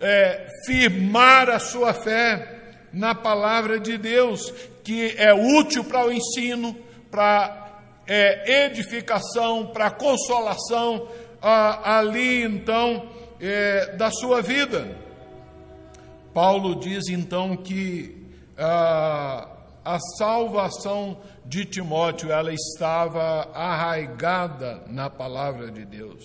[0.00, 2.54] é, firmar a sua fé
[2.92, 4.52] na palavra de Deus,
[4.84, 6.76] que é útil para o ensino,
[7.10, 11.08] para é, edificação, para consolação
[11.42, 13.08] ali então
[13.40, 14.96] é, da sua vida.
[16.32, 18.24] Paulo diz então que
[18.56, 19.48] a,
[19.84, 21.18] a salvação
[21.48, 26.24] de Timóteo ela estava arraigada na palavra de Deus.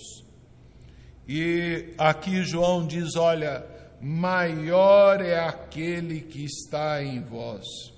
[1.28, 3.64] E aqui João diz: olha,
[4.00, 7.92] maior é aquele que está em vós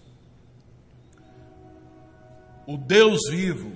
[2.66, 3.72] o Deus vivo,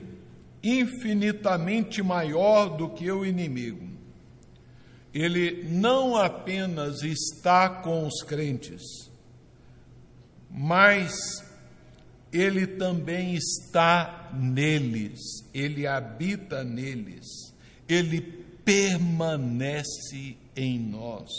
[0.62, 3.86] infinitamente maior do que o inimigo.
[5.12, 8.82] Ele não apenas está com os crentes,
[10.50, 11.12] mas
[12.32, 15.20] ele também está neles,
[15.54, 17.54] ele habita neles,
[17.88, 18.20] ele
[18.64, 21.30] permanece em nós.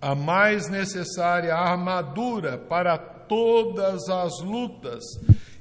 [0.00, 5.02] A mais necessária armadura para todas as lutas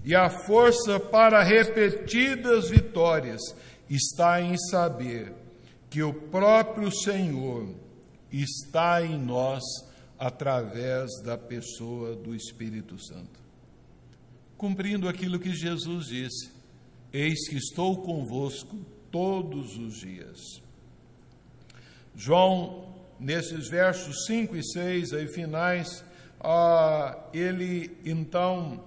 [0.04, 3.40] e a força para repetidas vitórias
[3.90, 5.34] está em saber
[5.90, 7.70] que o próprio Senhor
[8.32, 9.62] está em nós
[10.22, 13.40] através da pessoa do Espírito Santo.
[14.56, 16.52] Cumprindo aquilo que Jesus disse:
[17.12, 18.78] Eis que estou convosco
[19.10, 20.62] todos os dias.
[22.16, 26.06] João, nesses versos 5 e 6 aí finais,
[26.40, 28.84] ah, ele então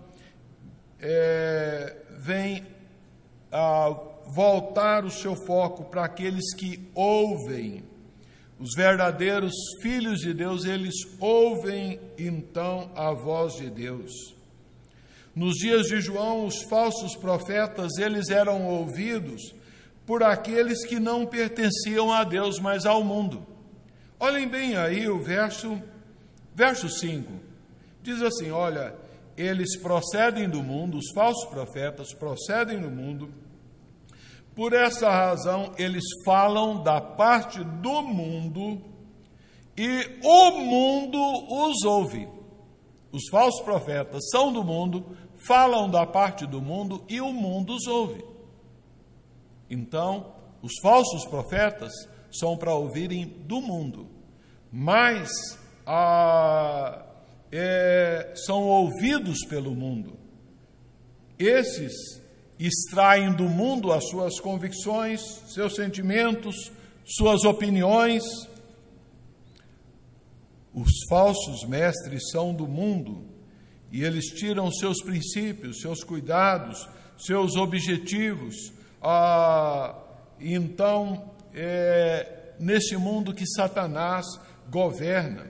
[1.00, 2.64] é, vem
[3.50, 3.88] a
[4.28, 7.82] voltar o seu foco para aqueles que ouvem,
[8.58, 9.52] os verdadeiros
[9.82, 14.12] filhos de Deus, eles ouvem então a voz de Deus.
[15.34, 19.54] Nos dias de João, os falsos profetas, eles eram ouvidos
[20.06, 23.44] por aqueles que não pertenciam a Deus, mas ao mundo.
[24.20, 25.82] Olhem bem aí o verso
[26.54, 27.32] Verso 5
[28.00, 28.94] diz assim: Olha,
[29.36, 33.28] eles procedem do mundo, os falsos profetas procedem do mundo,
[34.54, 38.80] por essa razão eles falam da parte do mundo
[39.76, 41.18] e o mundo
[41.66, 42.28] os ouve.
[43.10, 45.16] Os falsos profetas são do mundo,
[45.46, 48.24] falam da parte do mundo e o mundo os ouve.
[49.68, 50.32] Então,
[50.62, 51.92] os falsos profetas
[52.30, 54.08] são para ouvirem do mundo,
[54.72, 55.30] mas
[55.86, 57.04] a,
[57.52, 60.18] é, são ouvidos pelo mundo.
[61.38, 62.23] Esses
[62.58, 66.70] extraem do mundo as suas convicções, seus sentimentos,
[67.04, 68.22] suas opiniões.
[70.72, 73.24] Os falsos mestres são do mundo
[73.92, 78.72] e eles tiram seus princípios, seus cuidados, seus objetivos.
[79.00, 79.96] Ah,
[80.40, 84.26] então, é nesse mundo que Satanás
[84.68, 85.46] governa.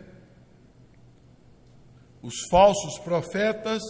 [2.23, 3.83] Os falsos profetas,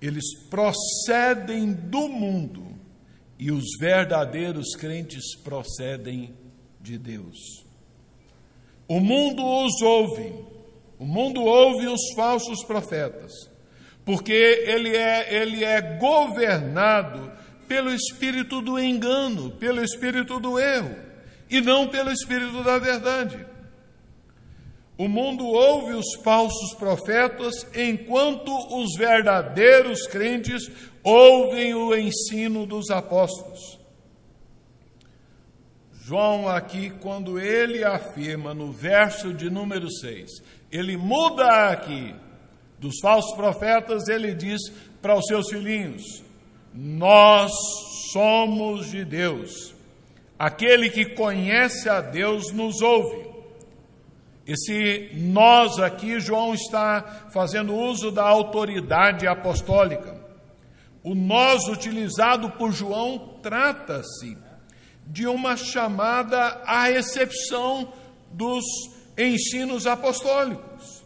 [0.00, 2.66] eles procedem do mundo
[3.38, 6.34] e os verdadeiros crentes procedem
[6.80, 7.64] de Deus.
[8.86, 10.32] O mundo os ouve,
[10.98, 13.32] o mundo ouve os falsos profetas,
[14.04, 17.30] porque ele é, ele é governado
[17.68, 20.96] pelo espírito do engano, pelo espírito do erro,
[21.50, 23.47] e não pelo espírito da verdade.
[24.98, 30.68] O mundo ouve os falsos profetas, enquanto os verdadeiros crentes
[31.04, 33.78] ouvem o ensino dos apóstolos.
[36.02, 40.42] João, aqui, quando ele afirma no verso de número 6,
[40.72, 42.12] ele muda aqui
[42.78, 44.60] dos falsos profetas, ele diz
[45.00, 46.24] para os seus filhinhos:
[46.74, 47.52] Nós
[48.10, 49.74] somos de Deus.
[50.36, 53.27] Aquele que conhece a Deus nos ouve.
[54.48, 60.16] Esse nós aqui, João está fazendo uso da autoridade apostólica.
[61.02, 64.38] O nós utilizado por João trata-se
[65.06, 67.92] de uma chamada à recepção
[68.32, 68.64] dos
[69.18, 71.04] ensinos apostólicos.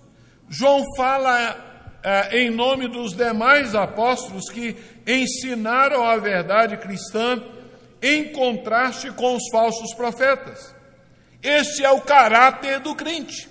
[0.48, 7.42] João fala eh, em nome dos demais apóstolos que ensinaram a verdade cristã
[8.00, 10.80] em contraste com os falsos profetas.
[11.42, 13.48] Este é o caráter do crente.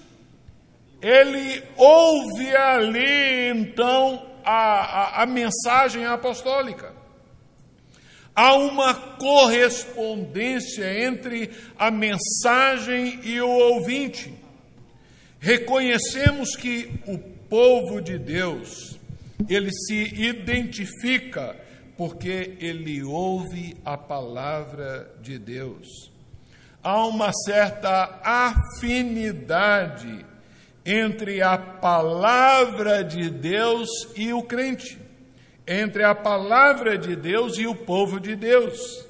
[1.02, 6.94] Ele ouve ali, então, a, a, a mensagem apostólica.
[8.34, 14.34] Há uma correspondência entre a mensagem e o ouvinte.
[15.40, 18.98] Reconhecemos que o povo de Deus,
[19.50, 21.60] ele se identifica
[21.98, 26.11] porque ele ouve a palavra de Deus
[26.84, 30.26] há uma certa afinidade
[30.86, 34.98] entre a palavra de Deus e o crente,
[35.68, 39.06] entre a palavra de Deus e o povo de Deus.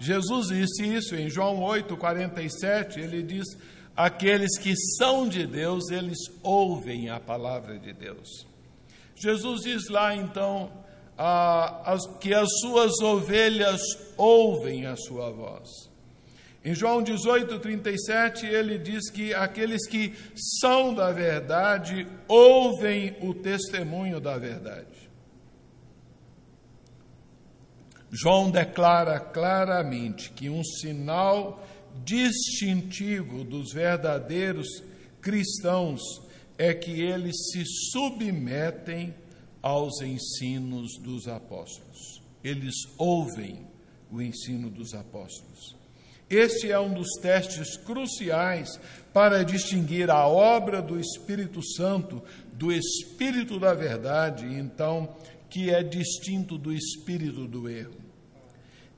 [0.00, 3.46] Jesus disse isso em João 8, 47, ele diz:
[3.96, 8.46] Aqueles que são de Deus, eles ouvem a palavra de Deus.
[9.14, 10.83] Jesus diz lá então
[12.20, 13.80] que as suas ovelhas
[14.16, 15.68] ouvem a sua voz.
[16.64, 20.14] Em João 18, 37, ele diz que aqueles que
[20.60, 25.10] são da verdade ouvem o testemunho da verdade.
[28.10, 31.62] João declara claramente que um sinal
[32.02, 34.68] distintivo dos verdadeiros
[35.20, 36.00] cristãos
[36.56, 39.14] é que eles se submetem
[39.64, 42.20] aos ensinos dos apóstolos.
[42.44, 43.66] Eles ouvem
[44.12, 45.74] o ensino dos apóstolos.
[46.28, 48.78] Este é um dos testes cruciais
[49.10, 52.22] para distinguir a obra do Espírito Santo
[52.52, 55.16] do Espírito da verdade, então,
[55.48, 57.96] que é distinto do espírito do erro.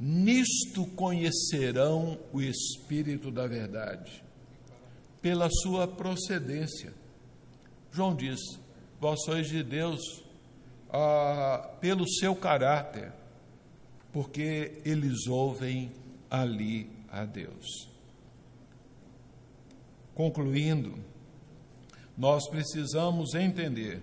[0.01, 4.21] Nisto conhecerão o Espírito da verdade,
[5.23, 6.93] pela sua procedência.
[7.93, 8.41] João diz:
[9.01, 10.26] Vós sois de Deus,
[10.99, 13.13] ah, pelo seu caráter,
[14.11, 15.93] porque eles ouvem
[16.31, 17.87] ali a Deus.
[20.15, 20.99] Concluindo,
[22.17, 24.03] nós precisamos entender,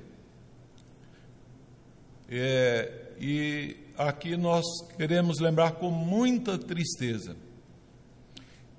[2.29, 4.63] é, e aqui nós
[4.95, 7.35] queremos lembrar com muita tristeza,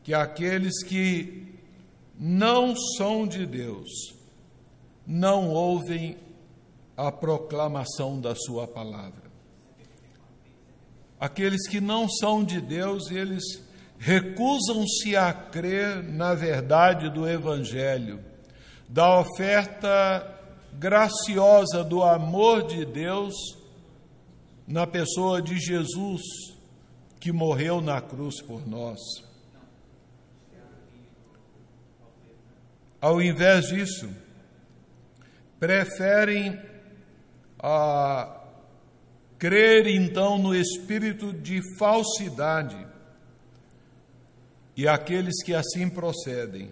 [0.05, 1.53] que aqueles que
[2.17, 4.15] não são de Deus,
[5.05, 6.17] não ouvem
[6.97, 9.25] a proclamação da Sua palavra.
[11.19, 13.43] Aqueles que não são de Deus, eles
[13.99, 18.23] recusam-se a crer na verdade do Evangelho,
[18.89, 20.31] da oferta
[20.75, 23.35] graciosa do amor de Deus
[24.67, 26.23] na pessoa de Jesus,
[27.21, 28.99] que morreu na cruz por nós.
[33.01, 34.09] Ao invés disso,
[35.59, 36.59] preferem
[37.67, 38.43] a
[39.39, 42.77] crer então no espírito de falsidade.
[44.77, 46.71] E aqueles que assim procedem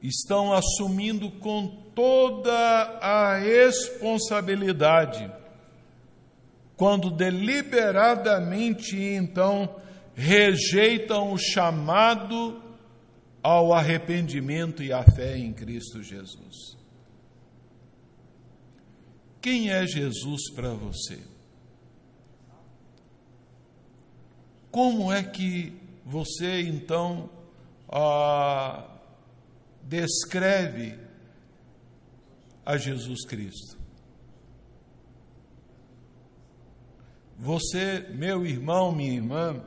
[0.00, 1.66] estão assumindo com
[1.96, 2.52] toda
[3.00, 5.28] a responsabilidade
[6.76, 9.74] quando deliberadamente então
[10.14, 12.62] rejeitam o chamado
[13.42, 16.77] ao arrependimento e à fé em Cristo Jesus.
[19.40, 21.20] Quem é Jesus para você?
[24.70, 25.72] Como é que
[26.04, 27.30] você então
[27.88, 28.98] ah,
[29.82, 30.98] descreve
[32.64, 33.78] a Jesus Cristo?
[37.38, 39.62] Você, meu irmão, minha irmã,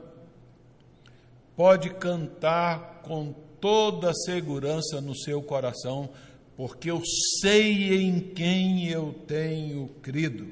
[1.56, 6.10] pode cantar com toda segurança no seu coração,
[6.62, 7.02] porque eu
[7.40, 10.46] sei em quem eu tenho crido.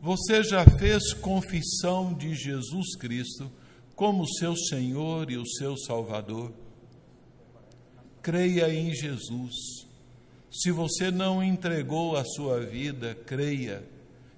[0.00, 3.52] Você já fez confissão de Jesus Cristo
[3.94, 6.54] como seu Senhor e o seu Salvador?
[8.22, 9.86] Creia em Jesus.
[10.50, 13.86] Se você não entregou a sua vida, creia,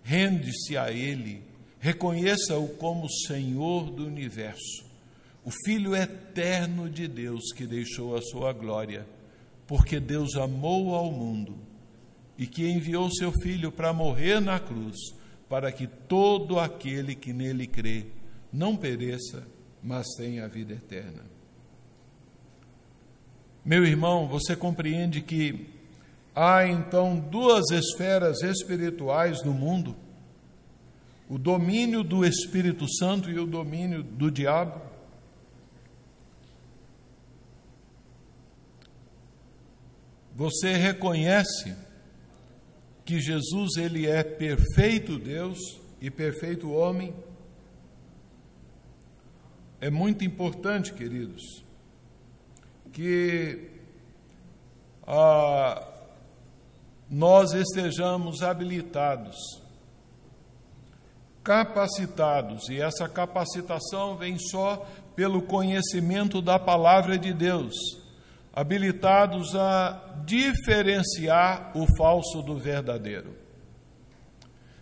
[0.03, 1.44] rende-se a Ele,
[1.78, 4.85] reconheça-o como Senhor do universo,
[5.47, 9.06] o Filho eterno de Deus que deixou a sua glória,
[9.64, 11.56] porque Deus amou ao mundo
[12.36, 14.97] e que enviou seu Filho para morrer na cruz,
[15.48, 18.06] para que todo aquele que nele crê
[18.52, 19.47] não pereça,
[19.81, 21.23] mas tenha a vida eterna.
[23.64, 25.68] Meu irmão, você compreende que
[26.35, 29.94] há então duas esferas espirituais no mundo:
[31.28, 34.95] o domínio do Espírito Santo e o domínio do diabo.
[40.37, 41.75] Você reconhece
[43.07, 45.59] que Jesus ele é perfeito Deus
[45.99, 47.15] e perfeito homem?
[49.81, 51.65] É muito importante, queridos,
[52.93, 53.71] que
[55.07, 55.91] ah,
[57.09, 59.37] nós estejamos habilitados,
[61.43, 67.75] capacitados, e essa capacitação vem só pelo conhecimento da palavra de Deus,
[68.57, 73.37] habilitados a diferenciar o falso do verdadeiro.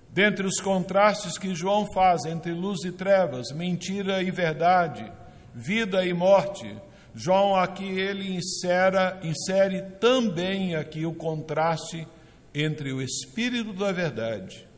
[0.09, 5.11] Dentre os contrastes que João faz entre luz e trevas, mentira e verdade,
[5.53, 6.73] vida e morte,
[7.13, 12.07] João aqui ele insera, insere também aqui o contraste
[12.55, 14.69] entre o espírito da verdade,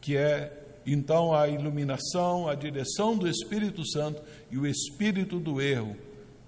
[0.00, 0.50] que é
[0.86, 5.94] então a iluminação, a direção do Espírito Santo e o espírito do erro,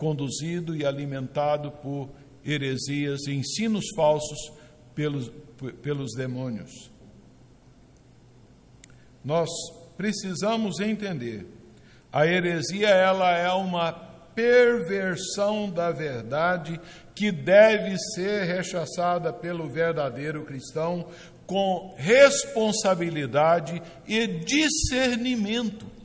[0.03, 2.11] conduzido e alimentado por
[2.45, 4.53] heresias e ensinos falsos
[4.97, 5.31] pelos,
[5.81, 6.91] pelos demônios.
[9.24, 9.49] Nós
[9.97, 11.47] precisamos entender,
[12.12, 16.81] a heresia ela é uma perversão da verdade
[17.15, 21.07] que deve ser rechaçada pelo verdadeiro cristão
[21.47, 26.02] com responsabilidade e discernimento.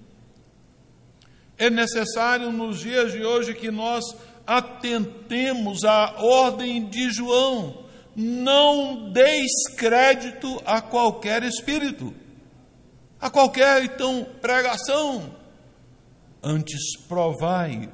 [1.57, 4.03] É necessário nos dias de hoje que nós
[4.45, 7.83] atentemos à ordem de João:
[8.15, 12.13] não deis crédito a qualquer espírito,
[13.19, 15.35] a qualquer então pregação.
[16.41, 17.89] Antes provai,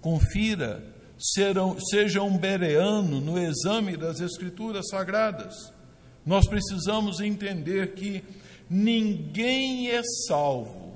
[0.00, 0.82] confira,
[1.18, 5.54] serão, seja um bereano no exame das Escrituras Sagradas.
[6.24, 8.22] Nós precisamos entender que
[8.70, 10.87] ninguém é salvo,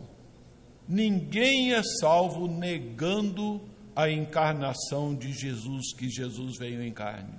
[0.89, 3.61] ninguém é salvo negando
[3.95, 7.35] a encarnação de Jesus, que Jesus veio em carne.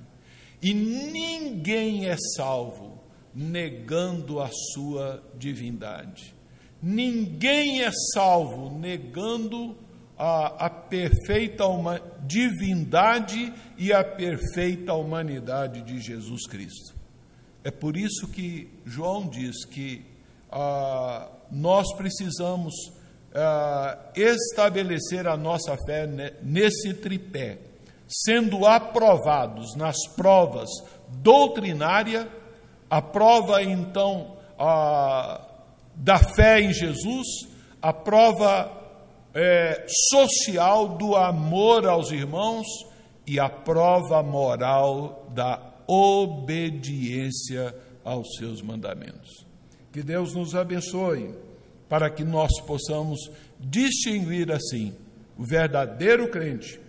[0.61, 3.03] E ninguém é salvo
[3.33, 6.33] negando a sua divindade.
[6.81, 9.75] Ninguém é salvo negando
[10.17, 16.95] a, a perfeita uma, divindade e a perfeita humanidade de Jesus Cristo.
[17.63, 20.05] É por isso que João diz que
[20.51, 22.73] ah, nós precisamos
[23.33, 26.07] ah, estabelecer a nossa fé
[26.41, 27.57] nesse tripé,
[28.07, 30.69] sendo aprovados nas provas
[31.07, 32.27] doutrinária,
[32.89, 35.41] a prova então ah,
[35.95, 37.27] da fé em Jesus,
[37.81, 38.83] a prova
[39.33, 42.67] é, social do amor aos irmãos
[43.25, 49.45] e a prova moral da obediência aos seus mandamentos.
[49.91, 51.33] Que Deus nos abençoe
[51.87, 53.19] para que nós possamos
[53.59, 54.93] distinguir assim
[55.37, 56.79] o verdadeiro crente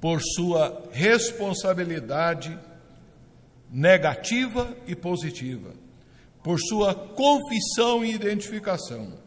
[0.00, 2.58] por sua responsabilidade
[3.70, 5.72] negativa e positiva,
[6.42, 9.26] por sua confissão e identificação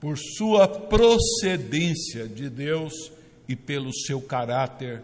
[0.00, 2.92] por sua procedência de Deus
[3.48, 5.02] e pelo seu caráter,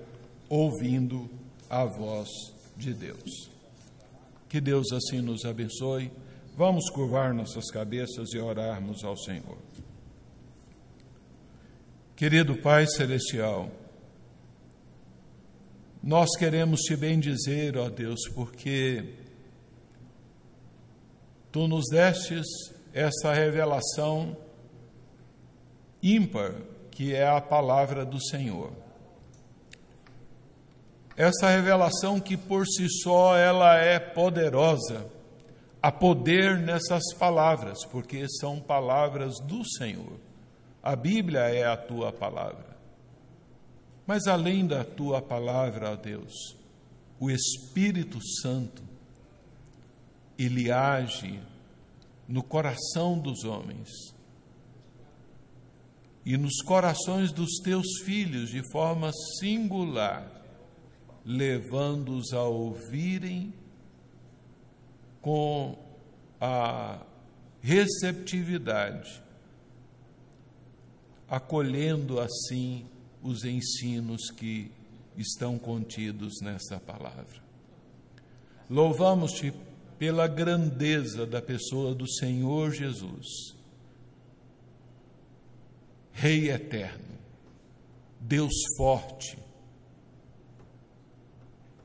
[0.48, 1.30] ouvindo
[1.68, 2.28] a voz
[2.76, 3.50] de Deus.
[4.48, 6.10] Que Deus assim nos abençoe.
[6.54, 9.56] Vamos curvar nossas cabeças e orarmos ao Senhor.
[12.14, 13.70] Querido Pai Celestial,
[16.02, 19.14] nós queremos te bendizer, ó Deus, porque
[21.50, 22.44] tu nos destes
[22.92, 24.36] essa revelação
[26.02, 26.54] ímpar,
[26.90, 28.72] que é a palavra do Senhor.
[31.16, 35.06] Essa revelação que por si só ela é poderosa,
[35.82, 40.20] há poder nessas palavras, porque são palavras do Senhor.
[40.80, 42.76] A Bíblia é a tua palavra.
[44.06, 46.56] Mas além da tua palavra, ó Deus,
[47.18, 48.82] o Espírito Santo,
[50.38, 51.40] ele age
[52.28, 53.88] no coração dos homens
[56.24, 59.10] e nos corações dos teus filhos de forma
[59.40, 60.30] singular,
[61.24, 63.52] levando-os a ouvirem
[65.22, 65.78] com
[66.38, 67.00] a
[67.62, 69.22] receptividade,
[71.26, 72.84] acolhendo assim
[73.22, 74.70] os ensinos que
[75.16, 77.40] estão contidos nessa palavra.
[78.68, 79.54] Louvamos-te
[79.98, 83.54] pela grandeza da pessoa do Senhor Jesus
[86.12, 87.18] Rei eterno,
[88.20, 89.36] Deus forte,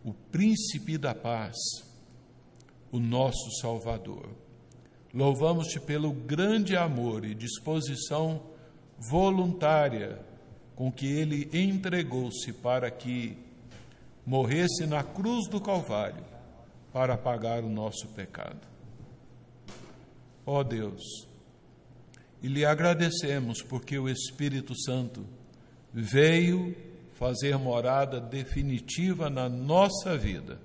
[0.03, 1.55] o príncipe da paz,
[2.91, 4.29] o nosso Salvador.
[5.13, 8.41] Louvamos-te pelo grande amor e disposição
[9.09, 10.19] voluntária
[10.75, 13.37] com que ele entregou-se para que
[14.25, 16.23] morresse na cruz do Calvário
[16.91, 18.59] para pagar o nosso pecado.
[20.45, 21.27] Ó oh Deus,
[22.41, 25.25] e lhe agradecemos porque o Espírito Santo
[25.93, 26.75] veio
[27.13, 30.59] fazer morada definitiva na nossa vida.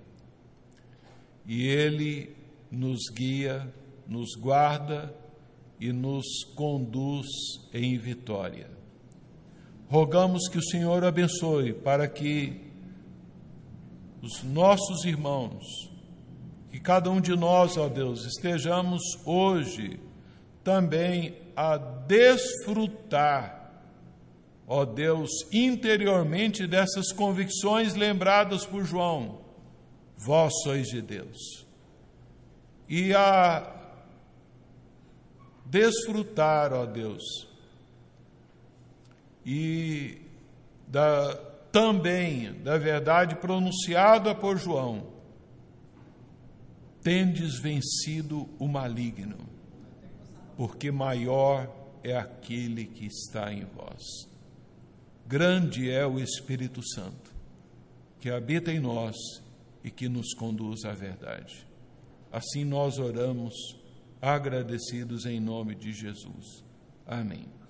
[1.47, 2.35] E ele
[2.71, 3.73] nos guia,
[4.07, 5.15] nos guarda
[5.81, 7.27] e nos conduz
[7.73, 8.71] em vitória.
[9.89, 12.61] Rogamos que o Senhor abençoe para que
[14.23, 15.65] os nossos irmãos,
[16.71, 20.01] que cada um de nós, ó Deus, estejamos hoje
[20.63, 23.73] também a desfrutar,
[24.67, 29.42] ó Deus, interiormente dessas convicções lembradas por João.
[30.25, 31.67] Vós sois de Deus.
[32.89, 33.81] E a
[35.67, 37.23] desfrutar, ó Deus,
[39.45, 40.21] e
[40.87, 41.35] da,
[41.73, 45.07] também da verdade pronunciada por João,
[47.03, 49.53] tendes vencido o maligno
[50.57, 51.69] porque maior
[52.05, 54.29] é aquele que está em vós.
[55.27, 57.35] Grande é o Espírito Santo,
[58.21, 59.17] que habita em nós
[59.85, 61.67] e que nos conduz à verdade.
[62.31, 63.55] Assim nós oramos,
[64.21, 66.65] agradecidos em nome de Jesus.
[67.07, 67.62] Amém.